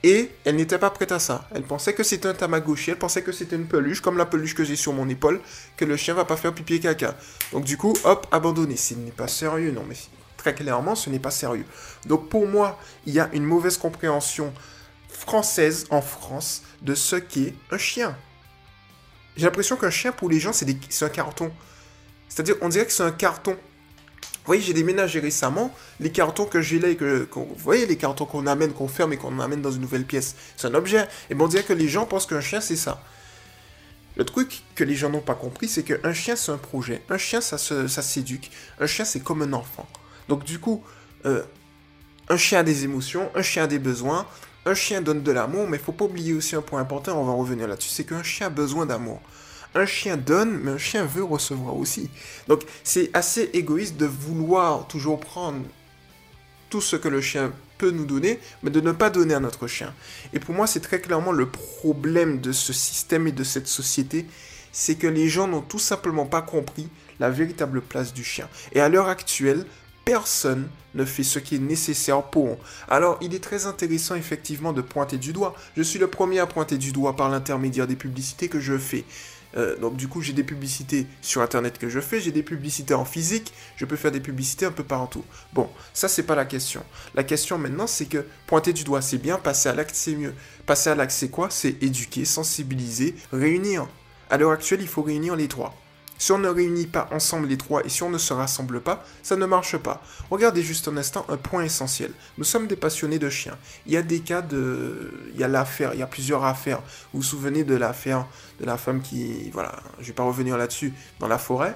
Et 0.03 0.29
elle 0.43 0.57
n'était 0.57 0.77
pas 0.77 0.91
prête 0.91 1.11
à 1.11 1.19
ça. 1.19 1.47
Elle 1.53 1.63
pensait 1.63 1.93
que 1.93 2.03
c'était 2.03 2.27
un 2.27 2.35
tamagotchi, 2.35 2.91
elle 2.91 2.99
pensait 2.99 3.23
que 3.23 3.31
c'était 3.31 3.55
une 3.55 3.65
peluche, 3.65 4.01
comme 4.01 4.19
la 4.19 4.27
peluche 4.27 4.53
que 4.53 4.63
j'ai 4.63 4.75
sur 4.75 4.93
mon 4.93 5.09
épaule, 5.09 5.41
que 5.77 5.85
le 5.85 5.97
chien 5.97 6.13
va 6.13 6.25
pas 6.25 6.37
faire 6.37 6.53
pipi 6.53 6.75
et 6.75 6.79
caca. 6.79 7.15
Donc 7.51 7.63
du 7.63 7.75
coup, 7.75 7.93
hop, 8.03 8.27
abandonné. 8.31 8.77
Ce 8.77 8.93
n'est 8.93 9.09
pas 9.09 9.27
sérieux, 9.27 9.71
non 9.71 9.83
mais 9.87 9.95
très 10.37 10.53
clairement, 10.53 10.93
ce 10.93 11.09
n'est 11.09 11.17
pas 11.17 11.31
sérieux. 11.31 11.65
Donc 12.05 12.29
pour 12.29 12.47
moi, 12.47 12.79
il 13.07 13.13
y 13.13 13.19
a 13.19 13.29
une 13.33 13.45
mauvaise 13.45 13.77
compréhension 13.77 14.53
française 15.09 15.87
en 15.89 16.01
France 16.01 16.61
de 16.83 16.93
ce 16.93 17.15
qu'est 17.15 17.55
un 17.71 17.79
chien. 17.79 18.15
J'ai 19.37 19.45
l'impression 19.45 19.75
qu'un 19.75 19.89
chien, 19.89 20.11
pour 20.11 20.29
les 20.29 20.39
gens, 20.39 20.53
c'est 20.53 21.03
un 21.03 21.09
carton. 21.09 21.51
C'est-à-dire, 22.29 22.55
on 22.61 22.69
dirait 22.69 22.85
que 22.85 22.91
c'est 22.91 23.03
un 23.03 23.11
carton. 23.11 23.51
Vous 23.51 24.49
voyez, 24.49 24.61
j'ai 24.61 24.73
déménagé 24.73 25.19
récemment. 25.19 25.73
Les 25.99 26.11
cartons 26.11 26.45
que 26.45 26.61
j'ai 26.61 26.79
là, 26.79 26.93
que, 26.93 27.27
vous 27.33 27.47
voyez, 27.57 27.85
les 27.85 27.97
cartons 27.97 28.25
qu'on 28.25 28.45
amène, 28.47 28.73
qu'on 28.73 28.87
ferme 28.87 29.13
et 29.13 29.17
qu'on 29.17 29.39
amène 29.39 29.61
dans 29.61 29.71
une 29.71 29.81
nouvelle 29.81 30.05
pièce, 30.05 30.35
c'est 30.55 30.67
un 30.67 30.73
objet. 30.75 31.07
Et 31.29 31.35
bon, 31.35 31.45
on 31.45 31.47
dirait 31.47 31.63
que 31.63 31.73
les 31.73 31.87
gens 31.87 32.05
pensent 32.05 32.27
qu'un 32.27 32.41
chien, 32.41 32.61
c'est 32.61 32.75
ça. 32.75 33.03
Le 34.15 34.23
truc 34.23 34.61
que 34.75 34.83
les 34.83 34.95
gens 34.95 35.09
n'ont 35.09 35.19
pas 35.19 35.35
compris, 35.35 35.67
c'est 35.67 35.83
qu'un 35.83 36.13
chien, 36.13 36.35
c'est 36.35 36.51
un 36.51 36.57
projet. 36.57 37.01
Un 37.09 37.17
chien, 37.17 37.41
ça, 37.41 37.57
ça 37.57 38.01
s'éduque. 38.01 38.51
Un 38.79 38.87
chien, 38.87 39.03
c'est 39.03 39.19
comme 39.19 39.41
un 39.41 39.53
enfant. 39.53 39.87
Donc, 40.29 40.43
du 40.45 40.59
coup, 40.59 40.83
euh, 41.25 41.43
un 42.29 42.37
chien 42.37 42.59
a 42.59 42.63
des 42.63 42.83
émotions, 42.83 43.29
un 43.35 43.41
chien 43.41 43.63
a 43.63 43.67
des 43.67 43.79
besoins, 43.79 44.25
un 44.65 44.73
chien 44.73 45.01
donne 45.01 45.21
de 45.21 45.31
l'amour, 45.31 45.67
mais 45.67 45.77
il 45.77 45.83
faut 45.83 45.91
pas 45.91 46.05
oublier 46.05 46.33
aussi 46.33 46.55
un 46.55 46.61
point 46.61 46.81
important, 46.81 47.19
on 47.19 47.25
va 47.25 47.33
revenir 47.33 47.67
là-dessus, 47.67 47.89
c'est 47.89 48.03
qu'un 48.03 48.23
chien 48.23 48.47
a 48.47 48.49
besoin 48.49 48.85
d'amour. 48.85 49.21
Un 49.75 49.85
chien 49.85 50.17
donne, 50.17 50.57
mais 50.57 50.71
un 50.71 50.77
chien 50.77 51.05
veut 51.05 51.23
recevoir 51.23 51.75
aussi. 51.75 52.09
Donc 52.47 52.63
c'est 52.83 53.09
assez 53.13 53.49
égoïste 53.53 53.97
de 53.97 54.05
vouloir 54.05 54.87
toujours 54.87 55.19
prendre 55.19 55.61
tout 56.69 56.81
ce 56.81 56.95
que 56.95 57.09
le 57.09 57.21
chien 57.21 57.51
peut 57.77 57.91
nous 57.91 58.05
donner, 58.05 58.39
mais 58.63 58.71
de 58.71 58.81
ne 58.81 58.91
pas 58.91 59.09
donner 59.09 59.33
à 59.33 59.39
notre 59.39 59.67
chien. 59.67 59.93
Et 60.33 60.39
pour 60.39 60.55
moi, 60.55 60.65
c'est 60.65 60.79
très 60.79 60.99
clairement 60.99 61.33
le 61.33 61.49
problème 61.49 62.39
de 62.39 62.51
ce 62.51 62.73
système 62.73 63.27
et 63.27 63.31
de 63.33 63.43
cette 63.43 63.67
société, 63.67 64.25
c'est 64.71 64.95
que 64.95 65.07
les 65.07 65.29
gens 65.29 65.47
n'ont 65.47 65.61
tout 65.61 65.79
simplement 65.79 66.25
pas 66.25 66.41
compris 66.41 66.89
la 67.19 67.29
véritable 67.29 67.81
place 67.81 68.13
du 68.13 68.23
chien. 68.23 68.49
Et 68.73 68.81
à 68.81 68.89
l'heure 68.89 69.07
actuelle, 69.07 69.65
personne 70.05 70.69
ne 70.93 71.03
fait 71.03 71.23
ce 71.23 71.39
qui 71.39 71.55
est 71.55 71.59
nécessaire 71.59 72.23
pour. 72.23 72.57
Alors, 72.87 73.17
il 73.21 73.33
est 73.33 73.43
très 73.43 73.65
intéressant 73.65 74.15
effectivement 74.15 74.71
de 74.71 74.81
pointer 74.81 75.17
du 75.17 75.33
doigt. 75.33 75.55
Je 75.75 75.81
suis 75.81 75.99
le 75.99 76.07
premier 76.07 76.39
à 76.39 76.45
pointer 76.45 76.77
du 76.77 76.91
doigt 76.91 77.15
par 77.15 77.29
l'intermédiaire 77.29 77.87
des 77.87 77.95
publicités 77.95 78.47
que 78.47 78.59
je 78.59 78.77
fais. 78.77 79.03
Euh, 79.57 79.77
donc 79.77 79.95
du 79.95 80.07
coup, 80.07 80.21
j'ai 80.21 80.33
des 80.33 80.43
publicités 80.43 81.07
sur 81.21 81.41
Internet 81.41 81.77
que 81.77 81.89
je 81.89 81.99
fais, 81.99 82.19
j'ai 82.19 82.31
des 82.31 82.43
publicités 82.43 82.93
en 82.93 83.05
physique, 83.05 83.53
je 83.77 83.85
peux 83.85 83.95
faire 83.95 84.11
des 84.11 84.19
publicités 84.19 84.65
un 84.65 84.71
peu 84.71 84.83
partout. 84.83 85.23
Bon, 85.53 85.69
ça 85.93 86.07
c'est 86.07 86.23
pas 86.23 86.35
la 86.35 86.45
question. 86.45 86.83
La 87.13 87.23
question 87.23 87.57
maintenant, 87.57 87.87
c'est 87.87 88.05
que 88.05 88.25
pointer 88.47 88.73
du 88.73 88.83
doigt, 88.83 89.01
c'est 89.01 89.17
bien, 89.17 89.37
passer 89.37 89.69
à 89.69 89.73
l'acte, 89.73 89.95
c'est 89.95 90.15
mieux. 90.15 90.33
Passer 90.65 90.89
à 90.89 90.95
l'acte, 90.95 91.11
c'est 91.11 91.29
quoi? 91.29 91.49
C'est 91.49 91.81
éduquer, 91.81 92.25
sensibiliser, 92.25 93.15
réunir. 93.31 93.87
À 94.29 94.37
l'heure 94.37 94.51
actuelle, 94.51 94.81
il 94.81 94.87
faut 94.87 95.03
réunir 95.03 95.35
les 95.35 95.47
trois. 95.47 95.73
Si 96.17 96.31
on 96.31 96.37
ne 96.37 96.47
réunit 96.47 96.87
pas 96.87 97.09
ensemble 97.11 97.47
les 97.47 97.57
trois 97.57 97.85
et 97.85 97.89
si 97.89 98.01
on 98.03 98.09
ne 98.09 98.17
se 98.17 98.33
rassemble 98.33 98.79
pas, 98.79 99.03
ça 99.21 99.35
ne 99.35 99.45
marche 99.45 99.77
pas. 99.77 100.01
Regardez 100.31 100.63
juste 100.63 100.87
un 100.87 100.95
instant 100.95 101.25
un 101.27 101.35
point 101.35 101.63
essentiel. 101.63 102.11
Nous 102.37 102.45
sommes 102.45 102.67
des 102.67 102.77
passionnés 102.77 103.19
de 103.19 103.29
chiens. 103.29 103.57
Il 103.85 103.91
y 103.91 103.97
a 103.97 104.01
des 104.01 104.21
cas 104.21 104.41
de... 104.41 105.11
Il 105.33 105.39
y 105.39 105.43
a 105.43 105.47
l'affaire, 105.49 105.93
il 105.93 105.99
y 105.99 106.03
a 106.03 106.07
plusieurs 106.07 106.45
affaires. 106.45 106.79
Vous 107.13 107.19
vous 107.19 107.23
souvenez 107.23 107.63
de 107.63 107.75
l'affaire 107.75 108.27
de 108.61 108.65
la 108.65 108.77
femme 108.77 109.01
qui... 109.01 109.49
Voilà, 109.51 109.75
je 109.99 110.07
vais 110.07 110.13
pas 110.13 110.23
revenir 110.23 110.57
là-dessus, 110.57 110.93
dans 111.19 111.27
la 111.27 111.37
forêt. 111.37 111.75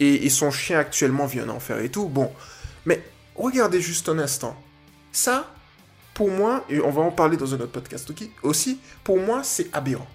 Et, 0.00 0.28
son 0.30 0.52
chien 0.52 0.78
actuellement 0.78 1.26
vit 1.26 1.40
un 1.40 1.48
enfer 1.48 1.80
et 1.80 1.88
tout. 1.88 2.06
Bon, 2.06 2.32
mais 2.86 3.02
regardez 3.34 3.80
juste 3.80 4.08
un 4.08 4.20
instant. 4.20 4.56
Ça, 5.10 5.52
pour 6.14 6.30
moi, 6.30 6.64
et 6.68 6.80
on 6.80 6.90
va 6.90 7.02
en 7.02 7.10
parler 7.10 7.36
dans 7.36 7.52
un 7.52 7.56
autre 7.56 7.72
podcast 7.72 8.08
aussi, 8.44 8.78
pour 9.02 9.18
moi, 9.18 9.42
c'est 9.42 9.68
aberrant. 9.72 10.06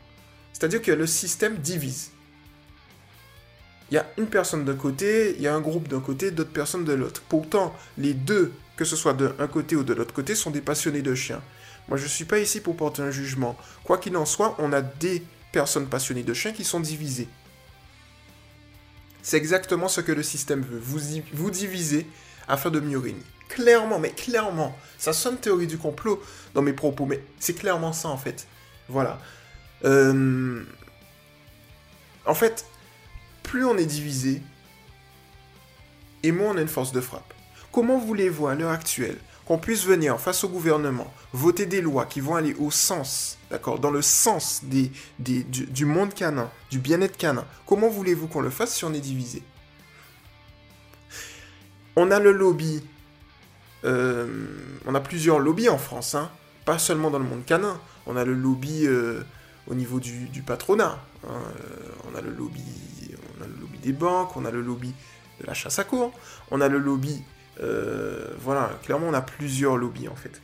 C'est-à-dire 0.53 0.81
que 0.81 0.91
le 0.91 1.05
système 1.05 1.57
divise 1.57 2.12
il 3.93 3.97
y 3.97 4.00
a 4.00 4.07
une 4.17 4.25
personne 4.25 4.65
d'un 4.65 4.73
côté, 4.73 5.35
il 5.35 5.41
y 5.43 5.47
a 5.47 5.53
un 5.53 5.62
groupe 5.62 5.88
d'un 5.88 6.00
côté, 6.00 6.31
d'autres 6.31 6.50
personnes 6.50 6.83
de 6.83 6.93
l'autre. 6.93 7.21
Pourtant, 7.29 7.75
les 8.00 8.15
deux, 8.15 8.51
que 8.75 8.85
ce 8.85 8.95
soit 8.95 9.13
d'un 9.13 9.47
côté 9.47 9.75
ou 9.75 9.83
de 9.83 9.93
l'autre 9.93 10.15
côté, 10.15 10.33
sont 10.33 10.50
des 10.50 10.62
passionnés 10.62 11.03
de 11.03 11.13
chiens. 11.13 11.43
Moi, 11.88 12.00
je 12.00 12.05
ne 12.05 12.09
suis 12.09 12.25
pas 12.25 12.39
ici 12.39 12.59
pour 12.59 12.75
porter 12.75 13.03
un 13.03 13.12
jugement. 13.12 13.55
Quoi 13.83 14.00
qu'il 14.00 14.17
en 14.17 14.25
soit, 14.25 14.55
on 14.57 14.73
a 14.73 14.81
des 14.81 15.21
personnes 15.51 15.85
passionnées 15.85 16.23
de 16.23 16.33
chiens 16.33 16.53
qui 16.53 16.63
sont 16.63 16.79
divisées. 16.79 17.27
C'est 19.21 19.38
exactement 19.38 19.88
ce 19.88 20.01
que 20.01 20.12
le 20.12 20.23
système 20.23 20.63
veut. 20.63 20.79
Vous, 20.81 21.00
vous 21.31 21.51
divisez 21.51 22.07
afin 22.47 22.71
de 22.71 22.79
mieux 22.79 22.97
régner. 22.97 23.21
Clairement, 23.47 24.00
mais 24.00 24.09
clairement. 24.09 24.75
Ça 24.97 25.13
sonne 25.13 25.38
théorie 25.38 25.67
du 25.67 25.77
complot 25.77 26.19
dans 26.55 26.63
mes 26.63 26.73
propos, 26.73 27.05
mais 27.05 27.23
c'est 27.38 27.53
clairement 27.53 27.93
ça 27.93 28.09
en 28.09 28.17
fait. 28.17 28.47
Voilà. 28.89 29.19
Euh, 29.85 30.63
en 32.25 32.33
fait, 32.33 32.65
plus 33.53 33.65
on 33.65 33.77
est 33.77 33.86
divisé, 33.86 34.41
et 36.24 36.31
moins 36.31 36.55
on 36.55 36.57
a 36.57 36.62
une 36.62 36.67
force 36.67 36.91
de 36.91 37.00
frappe. 37.00 37.36
Comment 37.72 38.00
voulez-vous 38.00 38.48
à 38.48 38.55
l'heure 38.55 38.72
actuelle 38.72 39.19
qu'on 39.45 39.60
puisse 39.60 39.86
venir 39.86 40.19
face 40.19 40.43
au 40.43 40.50
gouvernement, 40.50 41.13
voter 41.33 41.67
des 41.67 41.79
lois 41.79 42.07
qui 42.07 42.19
vont 42.19 42.33
aller 42.33 42.55
au 42.55 42.72
sens, 42.72 43.38
d'accord, 43.51 43.77
dans 43.77 43.91
le 43.91 44.01
sens 44.01 44.62
des, 44.63 44.91
du, 45.19 45.86
monde 45.86 46.15
canin, 46.15 46.50
du 46.72 46.79
bien-être 46.79 47.15
canin 47.15 47.45
Comment 47.67 47.89
voulez-vous 47.89 48.25
qu'on 48.25 48.41
le 48.41 48.50
fasse 48.50 48.74
si 48.74 48.86
on 48.86 48.93
est 48.95 49.00
divisé? 49.00 49.43
On 51.95 52.10
a 52.10 52.17
le 52.17 52.31
lobby, 52.31 52.83
euh, 53.86 54.48
on 54.88 54.95
a 54.95 55.00
plusieurs 55.00 55.38
lobbies 55.38 55.69
en 55.69 55.77
France, 55.77 56.15
hein, 56.15 56.31
pas 56.65 56.79
seulement 56.79 57.12
dans 57.12 57.19
le 57.19 57.25
monde 57.25 57.45
canin. 57.45 57.79
On 58.07 58.17
a 58.17 58.25
le 58.25 58.33
lobby 58.33 58.88
euh, 58.88 59.22
au 59.67 59.75
niveau 59.75 60.00
du, 60.00 60.43
patronat, 60.46 61.00
hein, 61.25 61.29
euh, 61.29 62.12
on 62.12 62.15
a 62.15 62.22
le 62.22 62.32
lobby 62.32 62.62
on 63.39 63.43
a 63.43 63.48
le 63.48 63.53
lobby 63.60 63.77
des 63.79 63.93
banques, 63.93 64.36
on 64.36 64.46
a 64.46 64.51
le 64.51 64.62
lobby 64.62 64.93
de 65.39 65.48
la 65.48 65.53
chasse 65.53 65.79
à 65.79 65.84
cour, 65.84 66.13
on 66.51 66.62
a 66.62 66.67
le 66.67 66.77
lobby... 66.77 67.24
Euh, 67.62 68.34
voilà, 68.39 68.72
clairement 68.84 69.08
on 69.08 69.13
a 69.13 69.22
plusieurs 69.22 69.77
lobbies 69.77 70.08
en 70.08 70.15
fait. 70.15 70.41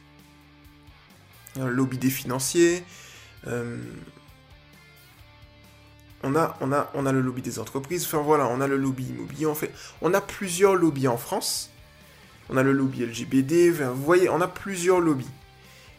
A 1.60 1.66
le 1.66 1.72
lobby 1.72 1.98
des 1.98 2.10
financiers, 2.10 2.84
euh, 3.48 3.78
on, 6.24 6.36
a, 6.36 6.56
on, 6.62 6.72
a, 6.72 6.92
on 6.94 7.06
a 7.06 7.12
le 7.12 7.22
lobby 7.22 7.42
des 7.42 7.58
entreprises, 7.58 8.06
enfin 8.06 8.20
voilà, 8.20 8.48
on 8.48 8.62
a 8.62 8.68
le 8.68 8.78
lobby 8.78 9.06
immobilier 9.06 9.48
en 9.48 9.56
fait. 9.56 9.74
On 10.02 10.14
a 10.14 10.22
plusieurs 10.22 10.76
lobbies 10.76 11.08
en 11.08 11.18
France. 11.18 11.72
On 12.50 12.58
a 12.58 12.64
le 12.64 12.72
lobby 12.72 13.06
LGBT, 13.06 13.70
vous 13.70 14.04
voyez, 14.04 14.30
on 14.30 14.42
a 14.42 14.48
plusieurs 14.48 15.00
lobbies. 15.00 15.30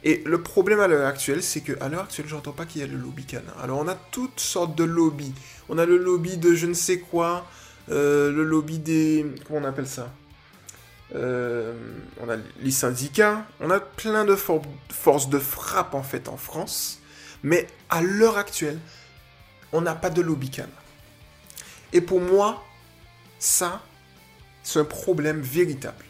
Et 0.03 0.23
le 0.25 0.43
problème 0.43 0.81
à 0.81 0.89
l'heure 0.89 1.07
actuelle, 1.07 1.43
c'est 1.43 1.61
qu'à 1.61 1.89
l'heure 1.89 2.05
actuelle, 2.05 2.27
j'entends 2.27 2.53
pas 2.53 2.65
qu'il 2.65 2.81
y 2.81 2.85
a 2.85 2.87
le 2.87 2.97
lobby 2.97 3.25
canin. 3.25 3.53
Alors 3.63 3.79
on 3.79 3.89
a 3.89 3.95
toutes 3.95 4.41
sortes 4.41 4.75
de 4.75 4.85
lobbies. 4.85 5.35
On 5.69 5.79
a 5.79 5.85
le 5.85 5.99
lobby 5.99 6.39
de 6.39 6.55
je 6.55 6.67
ne 6.67 6.75
sais 6.75 7.01
quoi, 7.01 7.47
euh, 7.91 8.33
le 8.33 8.45
lobby 8.45 8.79
des... 8.79 9.27
Comment 9.47 9.61
on 9.61 9.65
appelle 9.65 9.87
ça? 9.87 10.11
Euh, 11.15 11.75
On 12.23 12.31
a 12.31 12.37
les 12.61 12.71
syndicats, 12.71 13.45
on 13.61 13.71
a 13.71 13.81
plein 13.81 14.25
de 14.25 14.37
forces 14.37 15.29
de 15.29 15.39
frappe 15.39 15.95
en 15.95 16.03
fait 16.03 16.29
en 16.29 16.37
France. 16.37 17.01
Mais 17.43 17.67
à 17.89 18.01
l'heure 18.01 18.39
actuelle, 18.39 18.79
on 19.73 19.81
n'a 19.81 19.95
pas 19.95 20.11
de 20.11 20.23
lobby 20.23 20.51
canin. 20.51 20.69
Et 21.93 22.01
pour 22.01 22.21
moi, 22.21 22.65
ça, 23.39 23.83
c'est 24.63 24.79
un 24.79 24.85
problème 24.85 25.41
véritable. 25.41 26.05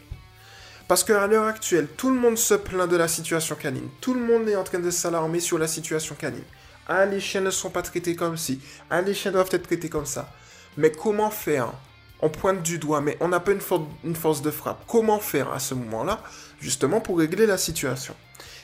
Parce 0.91 1.05
qu'à 1.05 1.25
l'heure 1.25 1.45
actuelle, 1.47 1.87
tout 1.95 2.09
le 2.09 2.19
monde 2.19 2.37
se 2.37 2.53
plaint 2.53 2.89
de 2.89 2.97
la 2.97 3.07
situation 3.07 3.55
canine. 3.55 3.87
Tout 4.01 4.13
le 4.13 4.19
monde 4.19 4.49
est 4.49 4.57
en 4.57 4.65
train 4.65 4.79
de 4.79 4.91
s'alarmer 4.91 5.39
sur 5.39 5.57
la 5.57 5.65
situation 5.65 6.15
canine. 6.15 6.43
Ah, 6.85 7.05
les 7.05 7.21
chiens 7.21 7.39
ne 7.39 7.49
sont 7.49 7.69
pas 7.69 7.81
traités 7.81 8.13
comme 8.13 8.35
ci. 8.35 8.59
Ah, 8.89 9.01
les 9.01 9.13
chiens 9.13 9.31
doivent 9.31 9.47
être 9.53 9.67
traités 9.67 9.87
comme 9.87 10.05
ça. 10.05 10.29
Mais 10.75 10.91
comment 10.91 11.31
faire 11.31 11.71
On 12.19 12.27
pointe 12.27 12.61
du 12.61 12.77
doigt, 12.77 12.99
mais 12.99 13.15
on 13.21 13.29
n'a 13.29 13.39
pas 13.39 13.53
une, 13.53 14.15
force 14.15 14.41
de 14.41 14.51
frappe. 14.51 14.83
Comment 14.85 15.19
faire 15.19 15.53
à 15.53 15.59
ce 15.59 15.73
moment-là, 15.75 16.21
justement, 16.59 16.99
pour 16.99 17.19
régler 17.19 17.45
la 17.45 17.57
situation? 17.57 18.13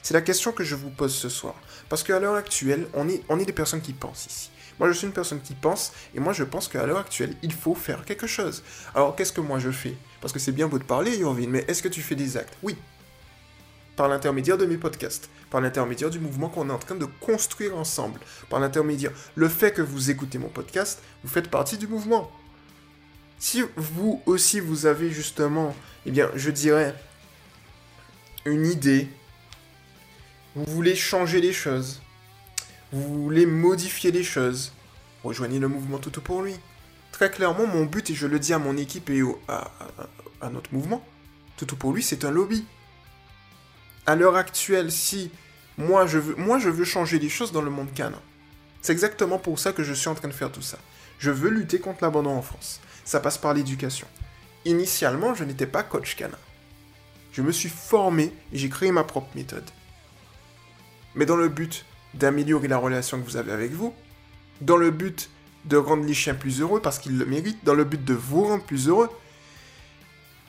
C'est 0.04 0.14
la 0.14 0.20
question 0.20 0.52
que 0.52 0.66
je 0.66 0.76
vous 0.76 0.90
pose 0.90 1.16
ce 1.16 1.30
soir. 1.30 1.56
Parce 1.88 2.04
qu'à 2.04 2.20
l'heure 2.20 2.36
actuelle, 2.36 2.90
on 2.94 3.08
est, 3.08 3.24
on 3.30 3.40
est 3.40 3.46
des 3.46 3.54
personnes 3.54 3.80
qui 3.80 3.94
pensent 3.94 4.26
ici. 4.26 4.50
Moi, 4.80 4.90
je 4.90 4.98
suis 4.98 5.08
une 5.08 5.14
personne 5.14 5.40
qui 5.40 5.56
pense, 5.56 5.94
et 6.14 6.20
moi, 6.20 6.34
je 6.34 6.44
pense 6.44 6.68
qu'à 6.68 6.86
l'heure 6.86 7.00
actuelle, 7.00 7.38
il 7.42 7.54
faut 7.54 7.74
faire 7.74 8.04
quelque 8.04 8.28
chose. 8.28 8.64
Alors, 8.94 9.16
qu'est-ce 9.16 9.32
que 9.32 9.40
moi 9.40 9.60
je 9.60 9.72
fais? 9.72 9.96
Parce 10.22 10.34
que 10.34 10.40
c'est 10.40 10.52
bien 10.52 10.68
beau 10.68 10.80
de 10.80 10.84
parler, 10.84 11.18
Yorvin, 11.18 11.48
mais 11.48 11.66
est-ce 11.68 11.84
que 11.84 11.88
tu 11.88 12.02
fais 12.02 12.16
des 12.16 12.38
actes? 12.38 12.58
Oui. 12.64 12.76
Par 13.96 14.08
l'intermédiaire 14.08 14.58
de 14.58 14.66
mes 14.66 14.78
podcasts, 14.78 15.30
par 15.50 15.62
l'intermédiaire 15.62 16.10
du 16.10 16.20
mouvement 16.20 16.50
qu'on 16.50 16.70
est 16.70 16.74
en 16.74 16.80
train 16.80 16.96
de 16.96 17.06
construire 17.20 17.78
ensemble, 17.78 18.20
par 18.50 18.60
l'intermédiaire. 18.60 19.12
Le 19.36 19.48
fait 19.48 19.72
que 19.72 19.82
vous 19.82 20.12
écoutez 20.12 20.38
mon 20.38 20.50
podcast, 20.50 21.02
vous 21.24 21.30
faites 21.30 21.50
partie 21.50 21.78
du 21.78 21.88
mouvement. 21.88 22.32
Si 23.40 23.64
vous 23.76 24.22
aussi, 24.26 24.60
vous 24.60 24.86
avez 24.86 25.12
justement, 25.12 25.76
eh 26.06 26.12
bien, 26.12 26.30
je 26.36 26.50
dirais, 26.50 26.96
une 28.46 28.66
idée, 28.66 29.08
vous 30.56 30.66
voulez 30.68 30.96
changer 30.96 31.42
les 31.42 31.54
choses, 31.54 32.02
vous 32.92 33.24
voulez 33.24 33.46
modifier 33.46 34.12
les 34.12 34.24
choses, 34.24 34.74
rejoignez 35.24 35.60
le 35.60 35.68
mouvement 35.68 36.00
Toutou 36.00 36.22
pour 36.22 36.42
lui. 36.42 36.56
Très 37.12 37.32
clairement, 37.32 37.66
mon 37.66 37.86
but, 37.86 38.10
et 38.10 38.16
je 38.16 38.28
le 38.28 38.40
dis 38.40 38.54
à 38.54 38.60
mon 38.60 38.78
équipe 38.78 39.10
et 39.10 39.22
à, 39.48 40.50
notre 40.52 40.74
mouvement, 40.74 41.06
Toutou 41.58 41.76
pour 41.76 41.94
lui, 41.94 42.04
c'est 42.04 42.26
un 42.26 42.32
lobby. 42.32 42.66
À 44.06 44.16
l'heure 44.16 44.36
actuelle, 44.36 44.92
si 44.92 45.32
moi 45.78 46.06
je, 46.06 46.20
veux, 46.20 46.36
moi 46.36 46.60
je 46.60 46.70
veux 46.70 46.86
changer 46.86 47.20
les 47.20 47.30
choses 47.30 47.52
dans 47.52 47.62
le 47.62 47.72
monde 47.72 47.92
canin, 47.94 48.22
c'est 48.82 48.94
exactement 48.94 49.40
pour 49.40 49.60
ça 49.60 49.74
que 49.74 49.84
je 49.84 49.94
suis 49.94 50.08
en 50.08 50.16
train 50.16 50.28
de 50.28 50.34
faire 50.34 50.52
tout 50.52 50.62
ça. 50.62 50.78
Je 51.20 51.32
veux 51.32 51.50
lutter 51.50 51.80
contre 51.80 52.04
l'abandon 52.04 52.30
en 52.30 52.42
France. 52.42 52.80
Ça 53.04 53.20
passe 53.20 53.38
par 53.38 53.54
l'éducation. 53.54 54.08
Initialement, 54.66 55.34
je 55.34 55.44
n'étais 55.44 55.66
pas 55.66 55.84
coach 55.84 56.16
canin. 56.16 56.38
Je 57.32 57.42
me 57.42 57.52
suis 57.52 57.70
formé 57.70 58.34
et 58.54 58.58
j'ai 58.58 58.70
créé 58.70 58.92
ma 58.92 59.04
propre 59.04 59.30
méthode. 59.36 59.70
Mais 61.16 61.26
dans 61.26 61.36
le 61.36 61.50
but 61.50 61.86
d'améliorer 62.14 62.68
la 62.68 62.78
relation 62.78 63.20
que 63.20 63.26
vous 63.26 63.38
avez 63.38 63.52
avec 63.52 63.72
vous, 63.72 63.94
dans 64.62 64.78
le 64.78 64.92
but 64.92 65.30
de 65.68 65.78
rendre 65.78 66.06
les 66.06 66.14
chiens 66.14 66.36
plus 66.36 66.62
heureux 66.62 66.82
parce 66.82 67.00
qu'ils 67.00 67.18
le 67.18 67.26
méritent, 67.26 67.64
dans 67.64 67.74
le 67.74 67.84
but 67.84 68.04
de 68.04 68.14
vous 68.14 68.44
rendre 68.44 68.64
plus 68.64 68.88
heureux, 68.88 69.10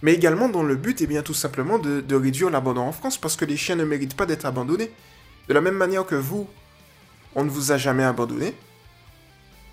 mais 0.03 0.15
également 0.15 0.49
dans 0.49 0.63
le 0.63 0.77
but, 0.77 1.01
et 1.01 1.05
eh 1.05 1.07
bien, 1.07 1.23
tout 1.23 1.35
simplement, 1.35 1.79
de, 1.79 2.01
de 2.01 2.15
réduire 2.15 2.51
l'abandon 2.51 2.83
en 2.83 2.93
France 2.93 3.19
parce 3.19 3.37
que 3.37 3.45
les 3.45 3.57
chiens 3.57 3.77
ne 3.77 3.85
méritent 3.85 4.17
pas 4.17 4.27
d'être 4.27 4.47
abandonnés. 4.47 4.91
De 5.49 5.55
la 5.55 5.61
même 5.61 5.75
manière 5.75 6.07
que 6.07 6.15
vous, 6.15 6.49
on 7.35 7.45
ne 7.45 7.51
vous 7.51 7.73
a 7.73 7.79
jamais 7.79 8.05
abandonné, 8.05 8.55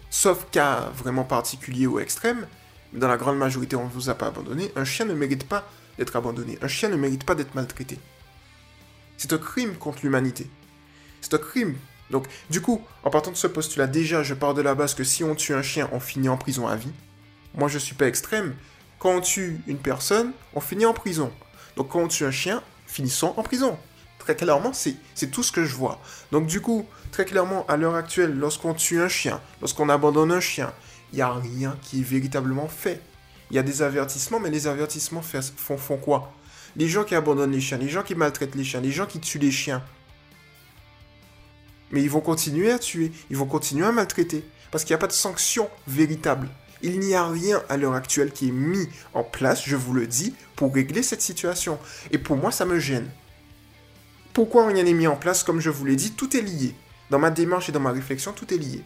sauf 0.10 0.48
cas 0.52 0.92
vraiment 0.96 1.24
particulier 1.24 1.86
ou 1.88 2.00
extrême, 2.00 2.48
dans 2.94 3.08
la 3.08 3.18
grande 3.18 3.38
majorité, 3.38 3.76
on 3.76 3.86
ne 3.86 3.90
vous 3.90 4.10
a 4.10 4.16
pas 4.16 4.28
abandonné. 4.28 4.72
Un 4.76 4.86
chien 4.86 5.06
ne 5.06 5.14
mérite 5.14 5.48
pas 5.48 5.68
d'être 5.98 6.16
abandonné. 6.16 6.58
Un 6.62 6.68
chien 6.68 6.90
ne 6.90 6.96
mérite 6.96 7.26
pas 7.26 7.36
d'être 7.36 7.54
maltraité. 7.56 8.00
C'est 9.18 9.34
un 9.34 9.38
crime 9.38 9.76
contre 9.76 10.00
l'humanité. 10.04 10.50
C'est 11.22 11.34
un 11.34 11.38
crime. 11.38 11.76
Donc, 12.12 12.28
du 12.50 12.62
coup, 12.62 12.82
en 13.04 13.10
partant 13.10 13.32
de 13.32 13.36
ce 13.36 13.48
postulat, 13.48 13.88
déjà, 13.88 14.24
je 14.24 14.34
pars 14.34 14.54
de 14.54 14.62
la 14.62 14.76
base 14.76 14.94
que 14.94 15.04
si 15.04 15.24
on 15.24 15.36
tue 15.36 15.54
un 15.54 15.62
chien, 15.62 15.90
on 15.92 16.00
finit 16.00 16.30
en 16.30 16.38
prison 16.38 16.68
à 16.68 16.76
vie. 16.76 16.92
Moi, 17.56 17.68
je 17.68 17.80
suis 17.80 17.96
pas 17.96 18.08
extrême. 18.08 18.56
Quand 19.00 19.16
on 19.16 19.22
tue 19.22 19.60
une 19.68 19.78
personne, 19.78 20.32
on 20.54 20.60
finit 20.60 20.86
en 20.86 20.94
prison. 20.94 21.32
Donc, 21.76 21.90
quand 21.90 22.00
on 22.00 22.08
tue 22.08 22.26
un 22.26 22.32
chien, 22.32 22.62
finissons 22.86 23.34
en 23.38 23.44
prison. 23.44 23.78
Très 24.20 24.36
clairement, 24.36 24.72
c'est 24.74 25.32
tout 25.32 25.44
ce 25.44 25.52
que 25.52 25.66
je 25.66 25.76
vois. 25.76 26.02
Donc, 26.32 26.48
du 26.48 26.62
coup, 26.62 26.88
très 27.12 27.26
clairement, 27.26 27.66
à 27.68 27.78
l'heure 27.78 27.96
actuelle, 27.96 28.36
lorsqu'on 28.38 28.74
tue 28.74 29.02
un 29.02 29.08
chien, 29.08 29.40
lorsqu'on 29.62 29.90
abandonne 29.90 30.32
un 30.32 30.40
chien, 30.40 30.74
il 31.12 31.18
n'y 31.18 31.22
a 31.22 31.32
rien 31.32 31.78
qui 31.82 32.00
est 32.00 32.04
véritablement 32.04 32.68
fait. 32.68 33.02
Il 33.52 33.56
y 33.56 33.60
a 33.60 33.64
des 33.64 33.84
avertissements, 33.84 34.40
mais 34.40 34.50
les 34.50 34.66
avertissements 34.68 35.22
font, 35.22 35.78
font 35.78 35.98
quoi? 35.98 36.34
Les 36.76 36.88
gens 36.88 37.04
qui 37.04 37.14
abandonnent 37.14 37.52
les 37.52 37.62
chiens, 37.62 37.78
les 37.78 37.90
gens 37.90 38.02
qui 38.02 38.16
maltraitent 38.16 38.56
les 38.56 38.64
chiens, 38.64 38.82
les 38.82 38.92
gens 38.92 39.06
qui 39.06 39.20
tuent 39.20 39.40
les 39.40 39.52
chiens. 39.52 39.84
Mais 41.92 42.02
ils 42.02 42.10
vont 42.10 42.22
continuer 42.22 42.72
à 42.72 42.80
tuer, 42.80 43.12
ils 43.30 43.38
vont 43.38 43.46
continuer 43.46 43.86
à 43.86 43.92
maltraiter, 43.92 44.44
parce 44.72 44.84
qu'il 44.84 44.94
n'y 44.94 45.00
a 45.00 45.00
pas 45.00 45.08
de 45.08 45.14
sanction 45.14 45.70
véritable. 45.88 46.50
Il 46.82 47.00
n'y 47.00 47.16
a 47.16 47.28
rien 47.28 47.64
à 47.70 47.78
l'heure 47.78 47.94
actuelle 47.94 48.32
qui 48.32 48.50
est 48.50 48.52
mis 48.52 48.88
en 49.14 49.24
place, 49.24 49.64
je 49.66 49.76
vous 49.76 49.94
le 49.94 50.08
dis, 50.08 50.36
pour 50.56 50.74
régler 50.74 51.04
cette 51.04 51.22
situation. 51.22 51.80
Et 52.12 52.18
pour 52.18 52.38
moi, 52.38 52.52
ça 52.52 52.66
me 52.66 52.80
gêne. 52.80 53.10
Pourquoi 54.34 54.68
rien 54.68 54.84
n'est 54.84 54.94
mis 54.94 55.08
en 55.08 55.16
place? 55.16 55.44
Comme 55.44 55.62
je 55.62 55.70
vous 55.70 55.86
l'ai 55.86 55.96
dit, 55.96 56.12
tout 56.12 56.36
est 56.36 56.42
lié. 56.42 56.76
Dans 57.10 57.20
ma 57.20 57.32
démarche 57.32 57.70
et 57.70 57.72
dans 57.72 57.80
ma 57.80 57.92
réflexion, 57.92 58.34
tout 58.34 58.54
est 58.54 58.58
lié. 58.58 58.84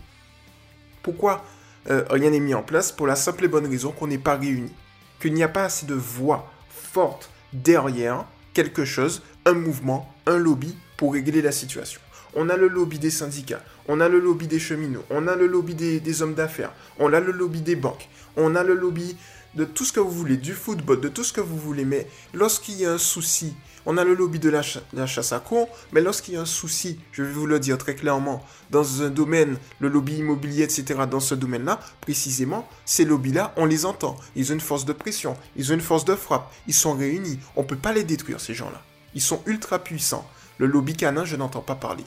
Pourquoi 1.01 1.43
euh, 1.89 2.05
rien 2.09 2.29
n'est 2.29 2.39
mis 2.39 2.53
en 2.53 2.61
place? 2.61 2.91
Pour 2.91 3.07
la 3.07 3.15
simple 3.15 3.45
et 3.45 3.47
bonne 3.47 3.67
raison 3.67 3.91
qu'on 3.91 4.07
n'est 4.07 4.17
pas 4.17 4.35
réunis. 4.35 4.73
Qu'il 5.19 5.33
n'y 5.33 5.43
a 5.43 5.47
pas 5.47 5.65
assez 5.65 5.85
de 5.85 5.95
voix 5.95 6.51
fortes 6.69 7.31
derrière 7.51 8.25
quelque 8.53 8.85
chose, 8.85 9.23
un 9.45 9.53
mouvement, 9.53 10.13
un 10.25 10.37
lobby 10.37 10.77
pour 10.97 11.13
régler 11.13 11.41
la 11.41 11.51
situation. 11.51 11.99
On 12.35 12.49
a 12.49 12.57
le 12.57 12.67
lobby 12.67 12.99
des 12.99 13.09
syndicats, 13.09 13.63
on 13.87 13.99
a 13.99 14.07
le 14.07 14.19
lobby 14.19 14.47
des 14.47 14.59
cheminots, 14.59 15.03
on 15.09 15.27
a 15.27 15.35
le 15.35 15.47
lobby 15.47 15.73
des, 15.73 16.21
hommes 16.21 16.35
d'affaires, 16.35 16.71
on 16.99 17.11
a 17.13 17.19
le 17.19 17.31
lobby 17.31 17.61
des 17.61 17.75
banques, 17.75 18.07
on 18.37 18.55
a 18.55 18.63
le 18.63 18.75
lobby 18.75 19.17
de 19.55 19.65
tout 19.65 19.83
ce 19.83 19.91
que 19.91 19.99
vous 19.99 20.11
voulez, 20.11 20.37
du 20.37 20.53
football, 20.53 21.01
de 21.01 21.09
tout 21.09 21.23
ce 21.23 21.33
que 21.33 21.41
vous 21.41 21.57
voulez. 21.57 21.85
Mais 21.85 22.07
lorsqu'il 22.33 22.75
y 22.75 22.85
a 22.85 22.93
un 22.93 22.97
souci, 22.99 23.55
on 23.85 23.97
a 23.97 24.03
le 24.03 24.13
lobby 24.13 24.39
de 24.39 24.49
la, 24.49 24.61
chasse 24.61 25.33
à 25.33 25.39
con, 25.39 25.67
mais 25.91 26.01
lorsqu'il 26.01 26.35
y 26.35 26.37
a 26.37 26.41
un 26.41 26.45
souci, 26.45 26.99
je 27.11 27.23
vais 27.23 27.31
vous 27.31 27.47
le 27.47 27.59
dire 27.59 27.77
très 27.77 27.95
clairement, 27.95 28.45
dans 28.69 29.01
un 29.01 29.09
domaine, 29.09 29.57
le 29.79 29.89
lobby 29.89 30.17
immobilier, 30.17 30.63
etc., 30.63 31.01
dans 31.09 31.19
ce 31.19 31.33
domaine-là, 31.33 31.79
précisément, 32.01 32.67
ces 32.85 33.05
lobbies-là, 33.05 33.53
on 33.57 33.65
les 33.65 33.85
entend. 33.85 34.17
Ils 34.35 34.51
ont 34.51 34.55
une 34.55 34.61
force 34.61 34.85
de 34.85 34.93
pression, 34.93 35.35
ils 35.55 35.71
ont 35.71 35.75
une 35.75 35.81
force 35.81 36.05
de 36.05 36.15
frappe, 36.15 36.53
ils 36.67 36.73
sont 36.73 36.93
réunis. 36.93 37.39
On 37.55 37.63
ne 37.63 37.67
peut 37.67 37.75
pas 37.75 37.93
les 37.93 38.03
détruire, 38.03 38.39
ces 38.39 38.53
gens-là. 38.53 38.81
Ils 39.15 39.21
sont 39.21 39.41
ultra 39.47 39.79
puissants. 39.79 40.29
Le 40.59 40.67
lobby 40.67 40.93
canin, 40.93 41.25
je 41.25 41.35
n'entends 41.35 41.61
pas 41.61 41.75
parler. 41.75 42.03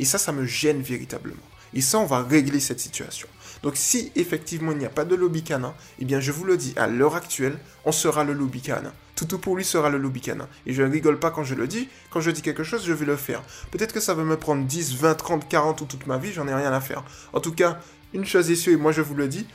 Et 0.00 0.04
ça, 0.04 0.18
ça 0.18 0.32
me 0.32 0.46
gêne 0.46 0.80
véritablement. 0.80 1.36
Et 1.74 1.82
ça, 1.82 1.98
on 1.98 2.06
va 2.06 2.22
régler 2.22 2.58
cette 2.58 2.80
situation. 2.80 3.28
Donc 3.62 3.76
si 3.76 4.10
effectivement 4.16 4.72
il 4.72 4.78
n'y 4.78 4.86
a 4.86 4.90
pas 4.90 5.04
de 5.04 5.14
lobby 5.14 5.42
canin, 5.42 5.74
eh 5.98 6.06
bien 6.06 6.18
je 6.18 6.32
vous 6.32 6.44
le 6.44 6.56
dis, 6.56 6.72
à 6.76 6.86
l'heure 6.86 7.14
actuelle, 7.14 7.58
on 7.84 7.92
sera 7.92 8.24
le 8.24 8.32
lobby 8.32 8.62
canin. 8.62 8.92
Toutou 9.14 9.38
pour 9.38 9.54
lui 9.54 9.64
sera 9.64 9.90
le 9.90 9.98
lobby 9.98 10.22
canin. 10.22 10.48
Et 10.64 10.72
je 10.72 10.82
ne 10.82 10.90
rigole 10.90 11.18
pas 11.18 11.30
quand 11.30 11.44
je 11.44 11.54
le 11.54 11.66
dis, 11.66 11.88
quand 12.10 12.22
je 12.22 12.30
dis 12.30 12.40
quelque 12.40 12.64
chose, 12.64 12.86
je 12.86 12.94
vais 12.94 13.04
le 13.04 13.16
faire. 13.16 13.42
Peut-être 13.70 13.92
que 13.92 14.00
ça 14.00 14.14
va 14.14 14.24
me 14.24 14.38
prendre 14.38 14.64
10, 14.64 14.96
20, 14.96 15.14
30, 15.14 15.48
40 15.48 15.80
ou 15.82 15.84
toute 15.84 16.06
ma 16.06 16.16
vie, 16.16 16.32
j'en 16.32 16.48
ai 16.48 16.54
rien 16.54 16.72
à 16.72 16.80
faire. 16.80 17.04
En 17.34 17.40
tout 17.40 17.52
cas, 17.52 17.78
une 18.14 18.24
chose 18.24 18.50
est 18.50 18.56
sûre, 18.56 18.72
et 18.72 18.76
moi 18.76 18.92
je 18.92 19.02
vous 19.02 19.14
le 19.14 19.28
dis, 19.28 19.46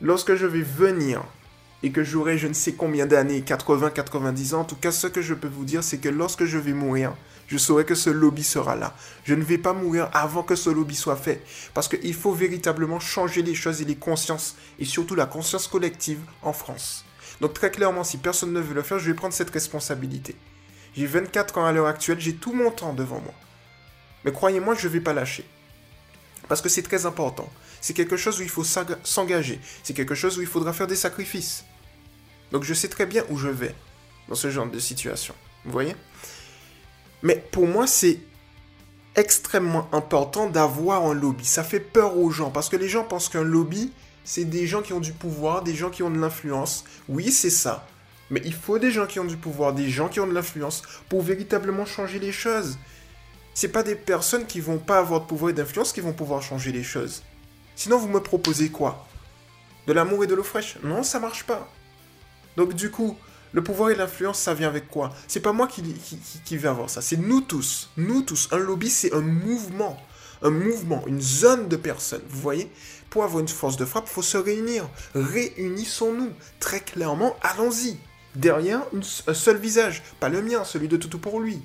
lorsque 0.00 0.34
je 0.34 0.46
vais 0.46 0.62
venir 0.62 1.22
et 1.82 1.92
que 1.92 2.02
j'aurai 2.02 2.38
je 2.38 2.48
ne 2.48 2.54
sais 2.54 2.72
combien 2.72 3.04
d'années, 3.04 3.42
80, 3.42 3.90
90 3.90 4.54
ans, 4.54 4.60
en 4.60 4.64
tout 4.64 4.76
cas 4.76 4.90
ce 4.90 5.06
que 5.06 5.20
je 5.20 5.34
peux 5.34 5.48
vous 5.48 5.64
dire, 5.64 5.84
c'est 5.84 5.98
que 5.98 6.08
lorsque 6.08 6.46
je 6.46 6.56
vais 6.56 6.72
mourir, 6.72 7.14
je 7.48 7.56
saurai 7.56 7.84
que 7.84 7.94
ce 7.94 8.10
lobby 8.10 8.44
sera 8.44 8.76
là. 8.76 8.94
Je 9.24 9.34
ne 9.34 9.42
vais 9.42 9.58
pas 9.58 9.72
mourir 9.72 10.10
avant 10.12 10.42
que 10.42 10.54
ce 10.54 10.68
lobby 10.68 10.94
soit 10.94 11.16
fait. 11.16 11.42
Parce 11.74 11.88
qu'il 11.88 12.14
faut 12.14 12.32
véritablement 12.32 13.00
changer 13.00 13.42
les 13.42 13.54
choses 13.54 13.80
et 13.80 13.86
les 13.86 13.96
consciences, 13.96 14.56
et 14.78 14.84
surtout 14.84 15.14
la 15.14 15.26
conscience 15.26 15.66
collective 15.66 16.20
en 16.42 16.52
France. 16.52 17.04
Donc 17.40 17.54
très 17.54 17.70
clairement, 17.70 18.04
si 18.04 18.18
personne 18.18 18.52
ne 18.52 18.60
veut 18.60 18.74
le 18.74 18.82
faire, 18.82 18.98
je 18.98 19.06
vais 19.10 19.14
prendre 19.14 19.32
cette 19.32 19.50
responsabilité. 19.50 20.36
J'ai 20.94 21.06
24 21.06 21.58
ans 21.58 21.64
à 21.64 21.72
l'heure 21.72 21.86
actuelle, 21.86 22.20
j'ai 22.20 22.34
tout 22.34 22.52
mon 22.52 22.70
temps 22.70 22.92
devant 22.92 23.20
moi. 23.20 23.34
Mais 24.24 24.32
croyez-moi, 24.32 24.74
je 24.74 24.86
ne 24.86 24.92
vais 24.92 25.00
pas 25.00 25.14
lâcher. 25.14 25.44
Parce 26.48 26.60
que 26.60 26.68
c'est 26.68 26.82
très 26.82 27.06
important. 27.06 27.48
C'est 27.80 27.94
quelque 27.94 28.16
chose 28.16 28.40
où 28.40 28.42
il 28.42 28.48
faut 28.48 28.64
s'engager. 28.64 29.60
C'est 29.82 29.94
quelque 29.94 30.14
chose 30.14 30.36
où 30.36 30.42
il 30.42 30.46
faudra 30.46 30.72
faire 30.72 30.86
des 30.86 30.96
sacrifices. 30.96 31.64
Donc 32.52 32.64
je 32.64 32.74
sais 32.74 32.88
très 32.88 33.06
bien 33.06 33.24
où 33.30 33.38
je 33.38 33.48
vais 33.48 33.74
dans 34.28 34.34
ce 34.34 34.50
genre 34.50 34.66
de 34.66 34.78
situation. 34.78 35.34
Vous 35.64 35.72
voyez? 35.72 35.94
Mais 37.22 37.36
pour 37.50 37.66
moi, 37.66 37.86
c'est 37.86 38.20
extrêmement 39.16 39.88
important 39.92 40.48
d'avoir 40.48 41.04
un 41.04 41.14
lobby. 41.14 41.44
Ça 41.44 41.64
fait 41.64 41.80
peur 41.80 42.16
aux 42.16 42.30
gens 42.30 42.50
parce 42.50 42.68
que 42.68 42.76
les 42.76 42.88
gens 42.88 43.04
pensent 43.04 43.28
qu'un 43.28 43.42
lobby, 43.42 43.92
c'est 44.24 44.44
des 44.44 44.66
gens 44.66 44.82
qui 44.82 44.92
ont 44.92 45.00
du 45.00 45.12
pouvoir, 45.12 45.62
des 45.62 45.74
gens 45.74 45.90
qui 45.90 46.02
ont 46.02 46.10
de 46.10 46.18
l'influence. 46.18 46.84
Oui, 47.08 47.32
c'est 47.32 47.50
ça. 47.50 47.86
Mais 48.30 48.42
il 48.44 48.54
faut 48.54 48.78
des 48.78 48.90
gens 48.90 49.06
qui 49.06 49.18
ont 49.18 49.24
du 49.24 49.36
pouvoir, 49.36 49.72
des 49.72 49.88
gens 49.88 50.08
qui 50.08 50.20
ont 50.20 50.26
de 50.26 50.34
l'influence 50.34 50.82
pour 51.08 51.22
véritablement 51.22 51.86
changer 51.86 52.18
les 52.18 52.32
choses. 52.32 52.78
C'est 53.54 53.68
pas 53.72 53.82
des 53.82 53.96
personnes 53.96 54.46
qui 54.46 54.60
vont 54.60 54.78
pas 54.78 54.98
avoir 54.98 55.22
de 55.22 55.26
pouvoir 55.26 55.50
et 55.50 55.54
d'influence 55.54 55.92
qui 55.92 56.00
vont 56.00 56.12
pouvoir 56.12 56.42
changer 56.42 56.70
les 56.70 56.84
choses. 56.84 57.22
Sinon, 57.74 57.98
vous 57.98 58.08
me 58.08 58.20
proposez 58.20 58.68
quoi? 58.68 59.06
De 59.86 59.92
l'amour 59.92 60.22
et 60.22 60.26
de 60.26 60.34
l'eau 60.34 60.44
fraîche? 60.44 60.76
Non, 60.84 61.02
ça 61.02 61.18
marche 61.18 61.44
pas. 61.44 61.68
Donc 62.56 62.74
du 62.74 62.90
coup, 62.90 63.16
le 63.52 63.62
pouvoir 63.62 63.90
et 63.90 63.94
l'influence, 63.94 64.38
ça 64.38 64.54
vient 64.54 64.68
avec 64.68 64.88
quoi? 64.88 65.12
C'est 65.26 65.40
pas 65.40 65.52
moi 65.52 65.66
qui, 65.66 65.82
vais 66.56 66.68
avoir 66.68 66.90
ça, 66.90 67.00
c'est 67.00 67.16
nous 67.16 67.40
tous. 67.40 67.90
Nous 67.96 68.22
tous. 68.22 68.48
Un 68.52 68.58
lobby, 68.58 68.90
c'est 68.90 69.12
un 69.14 69.20
mouvement. 69.20 69.98
Un 70.42 70.50
mouvement, 70.50 71.02
une 71.06 71.20
zone 71.20 71.68
de 71.68 71.76
personnes. 71.76 72.22
Vous 72.28 72.40
voyez? 72.40 72.70
Pour 73.10 73.24
avoir 73.24 73.40
une 73.40 73.48
force 73.48 73.76
de 73.76 73.84
frappe, 73.84 74.06
il 74.06 74.12
faut 74.12 74.22
se 74.22 74.36
réunir. 74.36 74.88
Réunissons-nous. 75.14 76.30
Très 76.60 76.80
clairement, 76.80 77.36
allons-y. 77.42 77.96
Derrière, 78.34 78.82
un 79.26 79.34
seul 79.34 79.56
visage. 79.56 80.02
Pas 80.20 80.28
le 80.28 80.42
mien, 80.42 80.62
celui 80.64 80.88
de 80.88 80.96
Toutou 80.96 81.18
pour 81.18 81.40
lui. 81.40 81.60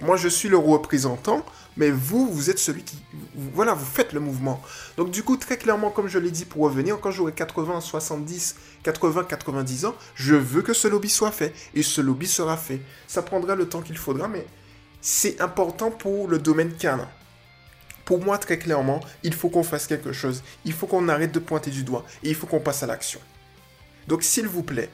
Moi, 0.00 0.16
je 0.16 0.28
suis 0.28 0.48
le 0.48 0.56
représentant, 0.56 1.44
mais 1.76 1.90
vous, 1.90 2.30
vous 2.30 2.50
êtes 2.50 2.58
celui 2.58 2.82
qui... 2.82 2.98
Voilà, 3.34 3.74
vous 3.74 3.84
faites 3.84 4.12
le 4.12 4.20
mouvement. 4.20 4.60
Donc 4.96 5.10
du 5.10 5.22
coup, 5.22 5.36
très 5.36 5.56
clairement, 5.56 5.90
comme 5.90 6.08
je 6.08 6.18
l'ai 6.18 6.30
dit 6.30 6.44
pour 6.44 6.62
revenir, 6.62 6.98
quand 7.00 7.10
j'aurai 7.10 7.32
80, 7.32 7.80
70, 7.80 8.56
80, 8.82 9.24
90 9.24 9.84
ans, 9.84 9.94
je 10.14 10.34
veux 10.34 10.62
que 10.62 10.72
ce 10.72 10.88
lobby 10.88 11.08
soit 11.08 11.30
fait. 11.30 11.54
Et 11.74 11.82
ce 11.82 12.00
lobby 12.00 12.26
sera 12.26 12.56
fait. 12.56 12.80
Ça 13.06 13.22
prendra 13.22 13.54
le 13.54 13.68
temps 13.68 13.82
qu'il 13.82 13.98
faudra, 13.98 14.28
mais 14.28 14.46
c'est 15.00 15.40
important 15.40 15.90
pour 15.90 16.28
le 16.28 16.38
domaine 16.38 16.72
canin. 16.72 17.08
Pour 18.04 18.24
moi, 18.24 18.38
très 18.38 18.58
clairement, 18.58 19.00
il 19.22 19.34
faut 19.34 19.48
qu'on 19.48 19.62
fasse 19.62 19.86
quelque 19.86 20.12
chose. 20.12 20.42
Il 20.64 20.72
faut 20.72 20.86
qu'on 20.86 21.08
arrête 21.08 21.32
de 21.32 21.38
pointer 21.38 21.70
du 21.70 21.84
doigt. 21.84 22.04
Et 22.22 22.30
il 22.30 22.34
faut 22.34 22.46
qu'on 22.46 22.60
passe 22.60 22.82
à 22.82 22.86
l'action. 22.86 23.20
Donc 24.08 24.24
s'il 24.24 24.48
vous 24.48 24.62
plaît, 24.62 24.90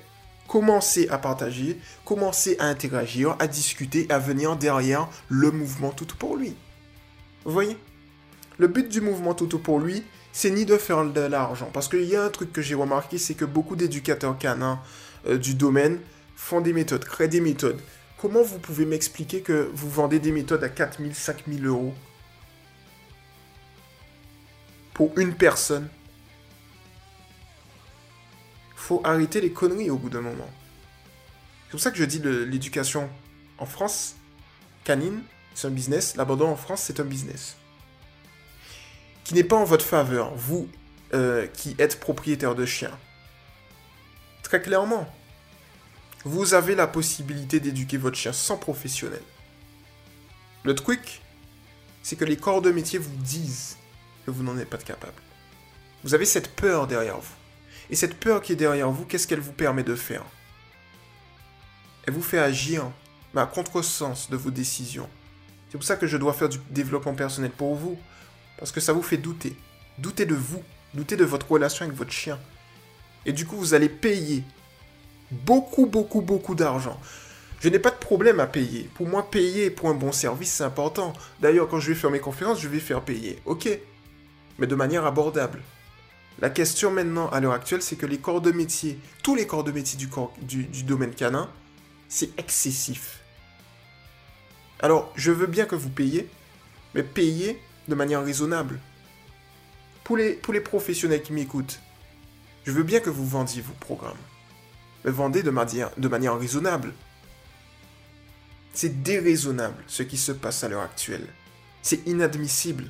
commencez 0.49 1.09
à 1.11 1.19
partager, 1.19 1.79
commencez 2.05 2.57
à 2.59 2.65
interagir, 2.65 3.37
à 3.39 3.47
discuter, 3.47 4.07
à 4.09 4.19
venir 4.19 4.57
derrière 4.57 5.09
le 5.29 5.53
mouvement 5.53 5.91
tout 5.91 6.07
pour 6.19 6.37
lui. 6.37 6.57
Vous 7.45 7.53
voyez? 7.53 7.77
Le 8.57 8.67
but 8.67 8.89
du 8.89 9.01
mouvement 9.01 9.35
tout 9.35 9.47
pour 9.59 9.79
lui, 9.79 10.03
c'est 10.33 10.51
ni 10.51 10.65
de 10.65 10.77
faire 10.77 11.05
de 11.05 11.21
l'argent. 11.21 11.71
Parce 11.73 11.89
qu'il 11.89 12.05
y 12.05 12.17
a 12.17 12.25
un 12.25 12.31
truc 12.31 12.53
que 12.53 12.63
j'ai 12.63 12.75
remarqué, 12.75 13.19
c'est 13.19 13.35
que 13.35 13.45
beaucoup 13.45 13.77
d'éducateurs 13.77 14.37
canins 14.37 14.81
euh, 15.27 15.39
du 15.39 15.55
domaine 15.55 16.01
font 16.35 16.61
des 16.61 16.73
méthodes, 16.73 17.05
créent 17.05 17.29
des 17.29 17.41
méthodes. 17.41 17.81
Comment 18.21 18.43
vous 18.43 18.59
pouvez 18.59 18.85
m'expliquer 18.85 19.43
que 19.43 19.71
vous 19.75 19.89
vendez 19.89 20.19
des 20.19 20.33
méthodes 20.33 20.65
à 20.65 20.69
4000, 20.69 21.15
5000 21.15 21.67
euros 21.67 21.95
pour 24.95 25.17
une 25.19 25.35
personne? 25.35 25.89
Faut 28.89 29.03
arrêter 29.05 29.43
les 29.43 29.53
conneries 29.53 29.91
au 29.91 29.99
bout 29.99 30.09
d'un 30.09 30.23
moment. 30.23 30.49
C'est 31.67 31.73
pour 31.73 31.81
ça 31.81 31.91
que 31.91 31.99
je 31.99 32.05
dis 32.05 32.21
l'éducation 32.21 33.11
en 33.59 33.67
France, 33.67 34.17
canine, 34.83 35.23
c'est 35.55 35.67
un 35.67 35.71
business. 35.71 36.17
L'abandon 36.17 36.49
en 36.49 36.57
France, 36.57 36.85
c'est 36.87 36.99
un 36.99 37.05
business. 37.05 37.57
Qui 39.25 39.35
n'est 39.35 39.45
pas 39.45 39.57
en 39.57 39.65
votre 39.65 39.85
faveur, 39.85 40.35
vous 40.35 40.71
euh, 41.13 41.47
qui 41.49 41.77
êtes 41.79 42.01
propriétaire 42.01 42.55
de 42.55 42.65
chiens. 42.65 42.99
Très 44.43 44.63
clairement, 44.63 45.07
vous 46.25 46.55
avez 46.55 46.75
la 46.75 46.87
possibilité 46.87 47.61
d'éduquer 47.61 47.99
votre 47.99 48.17
chien 48.17 48.33
sans 48.33 48.57
professionnel. 48.57 49.23
Le 50.65 50.75
truc, 50.75 51.21
c'est 52.03 52.17
que 52.17 52.25
les 52.25 52.39
corps 52.39 52.63
de 52.63 52.71
métier 52.71 52.99
vous 52.99 53.17
disent 53.17 53.77
que 54.25 54.31
vous 54.31 54.43
n'en 54.43 54.57
êtes 54.57 54.71
pas 54.71 54.79
capable. 54.79 55.21
Vous 56.05 56.15
avez 56.15 56.25
cette 56.25 56.57
peur 56.57 56.87
derrière 56.87 57.19
vous. 57.19 57.38
Et 57.91 57.97
cette 57.97 58.19
peur 58.19 58.43
qui 58.43 58.53
est 58.53 58.57
derrière 58.57 58.91
vous, 58.91 59.05
qu'est-ce 59.05 59.27
qu'elle 59.27 59.41
vous 59.41 59.53
permet 59.53 59.83
de 59.83 59.95
faire? 59.95 60.25
Elle 62.07 62.15
vous 62.15 62.23
fait 62.23 62.39
agir, 62.39 62.91
mais 63.35 63.41
à 63.41 63.47
contresens 63.47 64.31
de 64.31 64.37
vos 64.37 64.51
décisions. 64.51 65.09
C'est 65.71 65.79
pour 65.79 65.87
ça 65.87 65.97
que 65.97 66.07
je 66.07 66.17
dois 66.17 66.33
faire 66.33 66.49
du 66.49 66.59
développement 66.71 67.15
personnel 67.15 67.51
pour 67.51 67.75
vous. 67.75 67.99
Parce 68.59 68.73
que 68.73 68.81
ça 68.81 68.93
vous 68.93 69.03
fait 69.03 69.17
douter. 69.17 69.57
Douter 69.99 70.27
de 70.27 70.35
vous. 70.35 70.63
Douter 70.95 71.17
de 71.17 71.25
votre 71.25 71.51
relation 71.51 71.85
avec 71.85 71.97
votre 71.97 72.13
chien. 72.13 72.39
Et 73.27 73.33
du 73.33 73.47
coup, 73.47 73.57
vous 73.57 73.75
allez 73.75 73.89
payer 73.89 74.43
beaucoup, 75.31 75.87
beaucoup, 75.87 76.23
beaucoup 76.23 76.55
d'argent. 76.55 76.99
Je 77.61 77.69
n'ai 77.69 77.79
pas 77.79 77.91
de 77.91 77.97
problème 77.97 78.41
à 78.41 78.47
payer. 78.47 78.89
Pour 78.95 79.07
moi, 79.07 79.31
payer 79.31 79.71
pour 79.71 79.89
un 79.89 79.95
bon 79.95 80.13
service, 80.13 80.53
c'est 80.53 80.65
important. 80.65 81.13
D'ailleurs, 81.41 81.69
quand 81.69 81.81
je 81.81 81.89
vais 81.89 81.99
faire 81.99 82.11
mes 82.11 82.21
conférences, 82.21 82.61
je 82.61 82.69
vais 82.69 82.79
faire 82.79 83.03
payer. 83.03 83.41
Ok? 83.45 83.69
Mais 84.59 84.67
de 84.67 84.75
manière 84.75 85.05
abordable. 85.05 85.63
La 86.41 86.51
question 86.51 86.91
maintenant, 86.93 87.29
à 87.31 87.41
l'heure 87.41 87.53
actuelle, 87.53 87.83
c'est 87.83 87.97
que 87.97 88.07
les 88.07 88.19
corps 88.19 88.41
de 88.41 88.53
métier, 88.53 88.99
tous 89.23 89.35
les 89.35 89.47
corps 89.47 89.65
de 89.65 89.73
métier 89.73 89.99
du, 89.99 90.83
domaine 90.85 91.13
canin, 91.13 91.51
c'est 92.09 92.39
excessif. 92.39 93.21
Alors, 94.81 95.13
je 95.17 95.33
veux 95.33 95.49
bien 95.49 95.67
que 95.67 95.75
vous 95.75 95.91
payiez, 95.91 96.29
mais 96.95 97.03
payez 97.03 97.61
de 97.89 97.95
manière 97.97 98.25
raisonnable. 98.25 98.79
Pour 100.05 100.17
les, 100.17 100.61
professionnels 100.61 101.23
qui 101.23 101.33
m'écoutent, 101.33 101.81
Je 102.65 102.73
veux 102.73 102.83
bien 102.83 103.01
que 103.01 103.11
vous 103.11 103.27
vendiez 103.27 103.63
vos 103.63 103.75
programmes. 103.81 104.17
Mais 105.05 105.11
vendez 105.11 105.43
de 105.43 105.51
manière 105.51 106.39
raisonnable. 106.39 106.93
C'est 108.75 109.03
déraisonnable 109.03 109.83
ce 109.87 110.05
qui 110.05 110.17
se 110.17 110.31
passe 110.31 110.63
à 110.63 110.69
l'heure 110.69 110.83
actuelle. 110.83 111.27
C'est 111.83 112.07
inadmissible. 112.07 112.85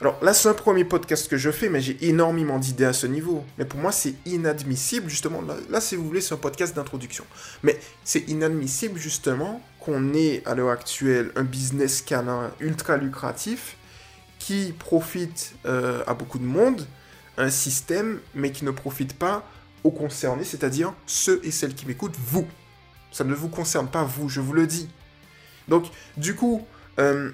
Alors 0.00 0.22
là, 0.22 0.34
c'est 0.34 0.48
un 0.48 0.54
premier 0.54 0.84
podcast 0.84 1.28
que 1.28 1.36
je 1.36 1.50
fais, 1.50 1.68
mais 1.68 1.80
j'ai 1.80 1.96
énormément 2.08 2.58
d'idées 2.58 2.84
à 2.84 2.92
ce 2.92 3.06
niveau. 3.06 3.44
Mais 3.58 3.64
pour 3.64 3.78
moi, 3.78 3.92
c'est 3.92 4.14
inadmissible, 4.26 5.08
justement. 5.08 5.40
Là, 5.70 5.80
si 5.80 5.94
vous 5.96 6.04
voulez, 6.04 6.20
c'est 6.20 6.34
un 6.34 6.38
podcast 6.38 6.74
d'introduction. 6.74 7.24
Mais 7.62 7.78
c'est 8.02 8.28
inadmissible, 8.28 8.98
justement, 8.98 9.62
qu'on 9.80 10.12
ait 10.12 10.42
à 10.46 10.54
l'heure 10.54 10.70
actuelle 10.70 11.30
un 11.36 11.44
business 11.44 12.02
canin 12.02 12.50
ultra 12.60 12.96
lucratif 12.96 13.76
qui 14.38 14.74
profite 14.78 15.54
euh, 15.64 16.02
à 16.06 16.14
beaucoup 16.14 16.38
de 16.38 16.44
monde, 16.44 16.86
un 17.38 17.50
système, 17.50 18.20
mais 18.34 18.50
qui 18.50 18.64
ne 18.64 18.72
profite 18.72 19.16
pas 19.16 19.48
aux 19.84 19.90
concernés, 19.90 20.44
c'est-à-dire 20.44 20.92
ceux 21.06 21.40
et 21.44 21.50
celles 21.50 21.74
qui 21.74 21.86
m'écoutent, 21.86 22.16
vous. 22.18 22.46
Ça 23.12 23.22
ne 23.22 23.34
vous 23.34 23.48
concerne 23.48 23.88
pas, 23.88 24.02
vous, 24.02 24.28
je 24.28 24.40
vous 24.40 24.52
le 24.52 24.66
dis. 24.66 24.88
Donc, 25.68 25.86
du 26.16 26.34
coup, 26.34 26.66
euh, 26.98 27.30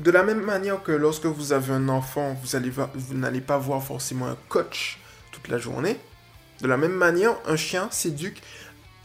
de 0.00 0.10
la 0.10 0.22
même 0.22 0.42
manière 0.42 0.82
que 0.82 0.92
lorsque 0.92 1.26
vous 1.26 1.52
avez 1.52 1.72
un 1.72 1.88
enfant, 1.88 2.34
vous, 2.42 2.56
allez, 2.56 2.70
vous 2.70 3.14
n'allez 3.14 3.40
pas 3.40 3.58
voir 3.58 3.82
forcément 3.82 4.26
un 4.28 4.36
coach 4.48 4.98
toute 5.32 5.48
la 5.48 5.58
journée. 5.58 5.98
De 6.60 6.68
la 6.68 6.76
même 6.76 6.92
manière, 6.92 7.36
un 7.46 7.56
chien 7.56 7.88
s'éduque. 7.90 8.42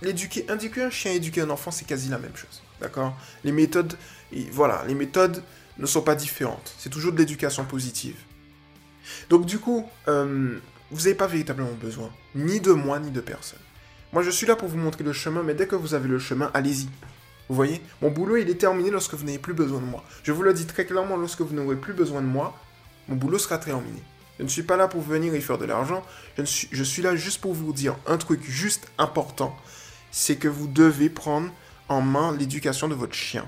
L'éduquer, 0.02 0.46
indiquer 0.50 0.84
un 0.84 0.90
chien, 0.90 1.12
éduquer 1.12 1.42
un 1.42 1.50
enfant, 1.50 1.72
c'est 1.72 1.86
quasi 1.86 2.10
la 2.10 2.18
même 2.18 2.36
chose. 2.36 2.62
D'accord? 2.82 3.18
Les 3.44 3.52
méthodes, 3.52 3.98
voilà, 4.52 4.84
les 4.88 4.96
méthodes 4.96 5.42
ne 5.78 5.86
sont 5.86 6.02
pas 6.02 6.16
différentes. 6.16 6.74
C'est 6.78 6.90
toujours 6.90 7.14
de 7.14 7.18
l'éducation 7.18 7.66
positive. 7.66 8.18
Donc 9.30 9.46
du 9.46 9.60
coup, 9.60 9.88
euh, 10.08 10.58
vous 10.92 10.98
n'avez 10.98 11.16
pas 11.16 11.28
véritablement 11.28 11.72
besoin 11.74 12.12
ni 12.34 12.60
de 12.60 12.72
moi 12.72 13.00
ni 13.00 13.12
de 13.12 13.22
personne. 13.22 13.60
Moi, 14.14 14.24
je 14.24 14.30
suis 14.30 14.48
là 14.48 14.56
pour 14.56 14.70
vous 14.70 14.78
montrer 14.78 15.04
le 15.04 15.14
chemin, 15.14 15.44
mais 15.44 15.54
dès 15.54 15.68
que 15.68 15.76
vous 15.76 15.94
avez 15.94 16.08
le 16.08 16.20
chemin, 16.20 16.50
allez-y. 16.54 16.88
Vous 17.50 17.56
voyez 17.56 17.82
Mon 18.02 18.10
boulot, 18.10 18.38
il 18.38 18.50
est 18.50 18.56
terminé 18.56 18.90
lorsque 18.90 19.14
vous 19.14 19.26
n'avez 19.26 19.40
plus 19.40 19.54
besoin 19.54 19.80
de 19.80 19.86
moi. 19.86 20.04
Je 20.24 20.32
vous 20.32 20.42
le 20.42 20.54
dis 20.54 20.66
très 20.66 20.86
clairement, 20.86 21.18
lorsque 21.18 21.42
vous 21.42 21.54
n'aurez 21.54 21.76
plus 21.76 21.94
besoin 21.94 22.22
de 22.22 22.28
moi, 22.28 22.58
mon 23.08 23.16
boulot 23.16 23.38
sera 23.38 23.58
terminé. 23.58 24.02
Je 24.40 24.44
ne 24.44 24.50
suis 24.50 24.64
pas 24.64 24.78
là 24.78 24.88
pour 24.88 25.02
venir 25.02 25.34
y 25.36 25.42
faire 25.42 25.58
de 25.58 25.66
l'argent. 25.66 26.04
Je, 26.38 26.44
suis, 26.44 26.86
suis 26.86 27.02
là 27.02 27.16
juste 27.16 27.42
pour 27.42 27.54
vous 27.54 27.72
dire 27.72 27.96
un 28.06 28.18
truc 28.18 28.44
juste 28.44 28.88
important. 28.98 29.56
C'est 30.12 30.36
que 30.38 30.48
vous 30.48 30.68
devez 30.68 31.10
prendre 31.10 31.50
en 31.88 32.02
main 32.02 32.36
l'éducation 32.36 32.88
de 32.88 32.96
votre 32.96 33.14
chien. 33.14 33.46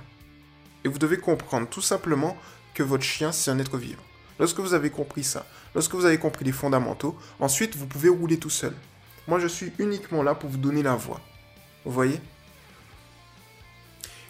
Et 0.85 0.87
vous 0.87 0.99
devez 0.99 1.17
comprendre 1.17 1.67
tout 1.67 1.81
simplement 1.81 2.37
que 2.73 2.83
votre 2.83 3.03
chien, 3.03 3.31
c'est 3.31 3.51
un 3.51 3.59
être 3.59 3.77
vivant. 3.77 4.03
Lorsque 4.39 4.59
vous 4.59 4.75
avez 4.75 4.91
compris 4.91 5.23
ça, 5.23 5.45
lorsque 5.73 5.95
vous 5.95 6.05
avez 6.05 6.19
compris 6.19 6.45
les 6.45 6.51
fondamentaux, 6.51 7.17
ensuite, 7.39 7.75
vous 7.75 7.87
pouvez 7.87 8.09
rouler 8.09 8.37
tout 8.37 8.51
seul. 8.51 8.73
Moi, 9.27 9.39
je 9.39 9.47
suis 9.47 9.73
uniquement 9.79 10.23
là 10.23 10.35
pour 10.35 10.49
vous 10.49 10.57
donner 10.57 10.83
la 10.83 10.95
voix. 10.95 11.19
Vous 11.83 11.91
voyez? 11.91 12.21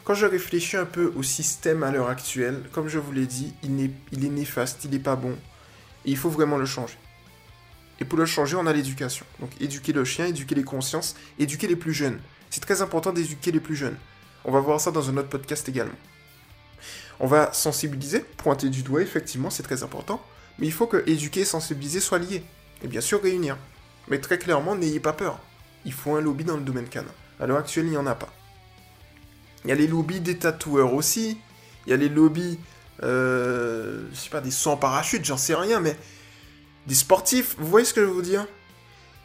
Quand 0.07 0.13
je 0.13 0.25
réfléchis 0.25 0.77
un 0.77 0.85
peu 0.85 1.11
au 1.17 1.21
système 1.21 1.83
à 1.83 1.91
l'heure 1.91 2.07
actuelle, 2.07 2.63
comme 2.71 2.87
je 2.87 2.97
vous 2.97 3.11
l'ai 3.11 3.25
dit, 3.25 3.53
il 3.61 3.91
est, 4.23 4.29
néfaste, 4.29 4.85
il 4.85 4.91
n'est 4.91 4.99
pas 4.99 5.17
bon. 5.17 5.33
Et 6.05 6.11
il 6.11 6.15
faut 6.15 6.29
vraiment 6.29 6.55
le 6.55 6.65
changer. 6.65 6.97
Et 7.99 8.05
pour 8.05 8.17
le 8.17 8.25
changer, 8.25 8.55
on 8.55 8.65
a 8.67 8.71
l'éducation. 8.71 9.25
Donc 9.41 9.49
éduquer 9.59 9.91
le 9.91 10.05
chien, 10.05 10.27
éduquer 10.27 10.55
les 10.55 10.63
consciences, 10.63 11.17
éduquer 11.39 11.67
les 11.67 11.75
plus 11.75 11.91
jeunes. 11.91 12.21
C'est 12.49 12.61
très 12.61 12.81
important 12.81 13.11
d'éduquer 13.11 13.51
les 13.51 13.59
plus 13.59 13.75
jeunes. 13.75 13.97
On 14.45 14.51
va 14.53 14.61
voir 14.61 14.79
ça 14.79 14.91
dans 14.91 15.09
un 15.09 15.17
autre 15.17 15.27
podcast 15.27 15.67
également. 15.67 15.91
On 17.19 17.27
va 17.27 17.51
sensibiliser, 17.51 18.21
pointer 18.21 18.69
du 18.69 18.83
doigt, 18.83 19.01
effectivement, 19.01 19.49
c'est 19.49 19.63
très 19.63 19.83
important. 19.83 20.23
Mais 20.57 20.67
il 20.67 20.73
faut 20.73 20.87
que 20.87 21.03
éduquer 21.05 21.43
sensibiliser 21.43 21.99
soient 21.99 22.19
liés. 22.19 22.45
Et 22.81 22.87
bien 22.87 23.01
sûr 23.01 23.21
réunir. 23.21 23.57
Mais 24.07 24.19
très 24.19 24.37
clairement, 24.37 24.73
n'ayez 24.73 25.01
pas 25.01 25.11
peur. 25.11 25.37
Il 25.83 25.91
faut 25.91 26.15
un 26.15 26.21
lobby 26.21 26.45
dans 26.45 26.55
le 26.55 26.63
domaine 26.63 26.87
canin. 26.87 27.11
À 27.41 27.45
l'heure 27.45 27.57
actuelle, 27.57 27.87
il 27.87 27.91
n'y 27.91 27.97
en 27.97 28.07
a 28.07 28.15
pas. 28.15 28.31
Il 29.63 29.69
y 29.69 29.71
a 29.71 29.75
les 29.75 29.87
lobbies 29.87 30.19
des 30.19 30.37
tatoueurs 30.37 30.93
aussi. 30.93 31.39
Il 31.85 31.89
y 31.91 31.93
a 31.93 31.97
les 31.97 32.09
lobbies, 32.09 32.59
euh, 33.03 34.07
je 34.11 34.17
sais 34.17 34.29
pas, 34.29 34.41
des 34.41 34.51
sans 34.51 34.77
parachute, 34.77 35.23
j'en 35.25 35.37
sais 35.37 35.55
rien, 35.55 35.79
mais 35.79 35.97
des 36.85 36.95
sportifs. 36.95 37.55
Vous 37.57 37.67
voyez 37.67 37.85
ce 37.85 37.93
que 37.93 38.01
je 38.01 38.09
veux 38.09 38.21
dire? 38.21 38.47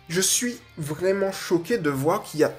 Je 0.08 0.20
suis 0.20 0.58
vraiment 0.76 1.32
choqué 1.32 1.78
de 1.78 1.90
voir 1.90 2.22
qu'il 2.22 2.40
y 2.40 2.44
a 2.44 2.52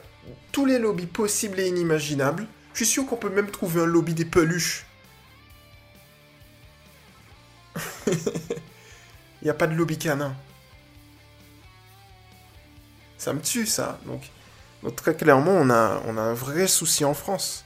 tous 0.51 0.65
les 0.65 0.79
lobbies 0.79 1.05
possibles 1.05 1.59
et 1.59 1.67
inimaginables. 1.67 2.47
Je 2.73 2.83
suis 2.83 2.93
sûr 2.93 3.05
qu'on 3.05 3.17
peut 3.17 3.29
même 3.29 3.51
trouver 3.51 3.81
un 3.81 3.86
lobby 3.86 4.13
des 4.13 4.25
peluches. 4.25 4.86
Il 8.07 9.45
n'y 9.45 9.49
a 9.49 9.53
pas 9.53 9.67
de 9.67 9.75
lobby 9.75 9.97
canin. 9.97 10.36
Ça 13.17 13.33
me 13.33 13.41
tue 13.41 13.65
ça. 13.65 13.99
Donc, 14.05 14.21
très 14.91 15.15
clairement, 15.15 15.52
on 15.52 15.69
a, 15.69 16.02
on 16.06 16.17
a 16.17 16.22
un 16.22 16.34
vrai 16.34 16.67
souci 16.67 17.06
en 17.06 17.13
France. 17.13 17.65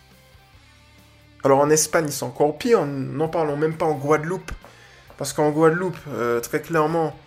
Alors 1.44 1.60
en 1.60 1.70
Espagne, 1.70 2.10
c'est 2.10 2.24
encore 2.24 2.58
pire, 2.58 2.86
n'en 2.86 3.28
parlons 3.28 3.58
même 3.58 3.76
pas 3.76 3.86
en 3.86 3.94
Guadeloupe. 3.94 4.52
Parce 5.18 5.34
qu'en 5.34 5.50
Guadeloupe, 5.50 5.98
euh, 6.10 6.40
très 6.40 6.62
clairement, 6.62 7.18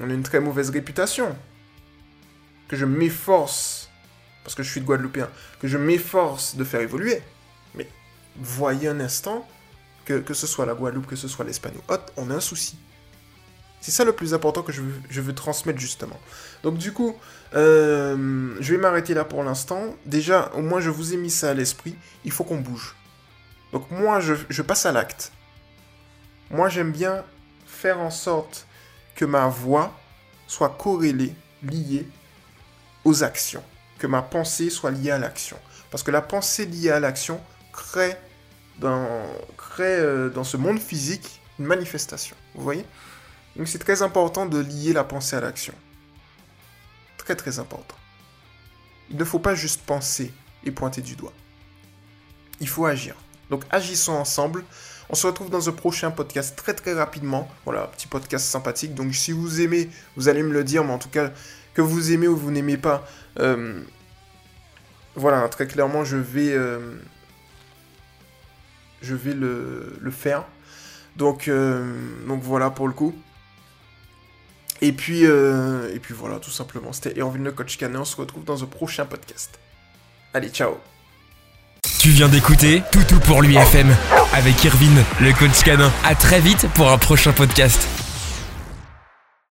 on 0.00 0.10
a 0.10 0.12
une 0.12 0.22
très 0.22 0.40
mauvaise 0.40 0.70
réputation. 0.70 1.36
Que 2.68 2.76
je 2.76 2.84
m'efforce, 2.84 3.90
parce 4.44 4.54
que 4.54 4.62
je 4.62 4.70
suis 4.70 4.80
de 4.80 4.86
Guadeloupéen, 4.86 5.28
que 5.60 5.68
je 5.68 5.78
m'efforce 5.78 6.56
de 6.56 6.64
faire 6.64 6.80
évoluer. 6.80 7.22
Mais 7.74 7.88
voyez 8.36 8.88
un 8.88 9.00
instant, 9.00 9.46
que, 10.04 10.14
que 10.14 10.34
ce 10.34 10.46
soit 10.46 10.66
la 10.66 10.74
Guadeloupe, 10.74 11.06
que 11.06 11.16
ce 11.16 11.28
soit 11.28 11.44
l'Espagne 11.44 11.74
ou 11.76 11.92
autre, 11.92 12.12
on 12.16 12.30
a 12.30 12.34
un 12.34 12.40
souci. 12.40 12.76
C'est 13.82 13.90
ça 13.90 14.04
le 14.04 14.12
plus 14.12 14.32
important 14.32 14.62
que 14.62 14.70
je 14.70 14.80
veux, 15.20 15.34
transmettre 15.34 15.80
justement. 15.80 16.18
Donc 16.62 16.78
du 16.78 16.92
coup, 16.92 17.18
euh, 17.54 18.54
je 18.60 18.74
vais 18.74 18.80
m'arrêter 18.80 19.12
là 19.12 19.24
pour 19.24 19.42
l'instant. 19.42 19.96
Déjà, 20.06 20.52
au 20.54 20.62
moins 20.62 20.80
je 20.80 20.88
vous 20.88 21.14
ai 21.14 21.16
mis 21.16 21.30
ça 21.30 21.50
à 21.50 21.54
l'esprit. 21.54 21.96
Il 22.24 22.30
faut 22.30 22.44
qu'on 22.44 22.60
bouge. 22.60 22.94
Donc 23.72 23.90
moi, 23.90 24.20
je, 24.20 24.62
passe 24.62 24.86
à 24.86 24.92
l'acte. 24.92 25.32
Moi, 26.50 26.68
j'aime 26.68 26.92
bien 26.92 27.24
faire 27.66 27.98
en 27.98 28.10
sorte 28.10 28.68
que 29.16 29.24
ma 29.24 29.48
voix 29.48 29.92
soit 30.46 30.76
corrélée, 30.78 31.34
liée 31.64 32.06
aux 33.04 33.24
actions. 33.24 33.64
Que 33.98 34.06
ma 34.06 34.22
pensée 34.22 34.70
soit 34.70 34.92
liée 34.92 35.10
à 35.10 35.18
l'action. 35.18 35.56
Parce 35.90 36.04
que 36.04 36.12
la 36.12 36.22
pensée 36.22 36.66
liée 36.66 36.90
à 36.90 37.00
l'action 37.00 37.40
crée 37.72 38.16
dans, 38.78 39.26
crée, 39.56 39.98
euh, 39.98 40.28
dans 40.28 40.44
ce 40.44 40.56
monde 40.56 40.78
physique 40.78 41.40
une 41.58 41.66
manifestation. 41.66 42.36
Vous 42.54 42.62
voyez? 42.62 42.84
Donc 43.56 43.68
c'est 43.68 43.78
très 43.78 44.02
important 44.02 44.46
de 44.46 44.58
lier 44.58 44.92
la 44.92 45.04
pensée 45.04 45.36
à 45.36 45.40
l'action. 45.40 45.74
Très 47.18 47.36
très 47.36 47.58
important. 47.58 47.96
Il 49.10 49.16
ne 49.16 49.24
faut 49.24 49.38
pas 49.38 49.54
juste 49.54 49.82
penser 49.82 50.32
et 50.64 50.70
pointer 50.70 51.02
du 51.02 51.16
doigt. 51.16 51.32
Il 52.60 52.68
faut 52.68 52.86
agir. 52.86 53.14
Donc 53.50 53.64
agissons 53.70 54.12
ensemble. 54.12 54.64
On 55.10 55.14
se 55.14 55.26
retrouve 55.26 55.50
dans 55.50 55.68
un 55.68 55.72
prochain 55.72 56.10
podcast 56.10 56.56
très 56.56 56.74
très 56.74 56.94
rapidement. 56.94 57.48
Voilà, 57.64 57.88
petit 57.88 58.06
podcast 58.06 58.46
sympathique. 58.46 58.94
Donc 58.94 59.14
si 59.14 59.32
vous 59.32 59.60
aimez, 59.60 59.90
vous 60.16 60.28
allez 60.28 60.42
me 60.42 60.52
le 60.52 60.64
dire, 60.64 60.84
mais 60.84 60.92
en 60.92 60.98
tout 60.98 61.10
cas, 61.10 61.30
que 61.74 61.82
vous 61.82 62.12
aimez 62.12 62.28
ou 62.28 62.36
vous 62.36 62.50
n'aimez 62.50 62.76
pas, 62.76 63.06
euh, 63.38 63.82
voilà, 65.14 65.46
très 65.48 65.66
clairement, 65.66 66.04
je 66.04 66.16
vais, 66.16 66.52
euh, 66.52 66.94
je 69.02 69.14
vais 69.14 69.34
le, 69.34 70.10
faire. 70.10 70.44
Donc, 71.16 71.48
euh, 71.48 71.94
donc 72.26 72.42
voilà 72.42 72.70
pour 72.70 72.88
le 72.88 72.94
coup. 72.94 73.14
Et 74.82 74.90
puis, 74.90 75.24
euh, 75.24 75.94
et 75.94 76.00
puis 76.00 76.12
voilà, 76.12 76.40
tout 76.40 76.50
simplement. 76.50 76.92
C'était 76.92 77.18
Erwin 77.18 77.44
le 77.44 77.52
coach 77.52 77.78
canin. 77.78 78.00
On 78.00 78.04
se 78.04 78.16
retrouve 78.16 78.44
dans 78.44 78.62
un 78.62 78.66
prochain 78.66 79.06
podcast. 79.06 79.58
Allez, 80.34 80.48
ciao. 80.48 80.76
Tu 82.00 82.10
viens 82.10 82.28
d'écouter 82.28 82.82
Toutou 82.90 83.20
pour 83.20 83.42
l'UFM 83.42 83.94
avec 84.32 84.64
Irvine, 84.64 85.04
le 85.20 85.32
coach 85.32 85.62
canin. 85.62 85.92
À 86.04 86.16
très 86.16 86.40
vite 86.40 86.66
pour 86.74 86.90
un 86.90 86.98
prochain 86.98 87.32
podcast. 87.32 88.01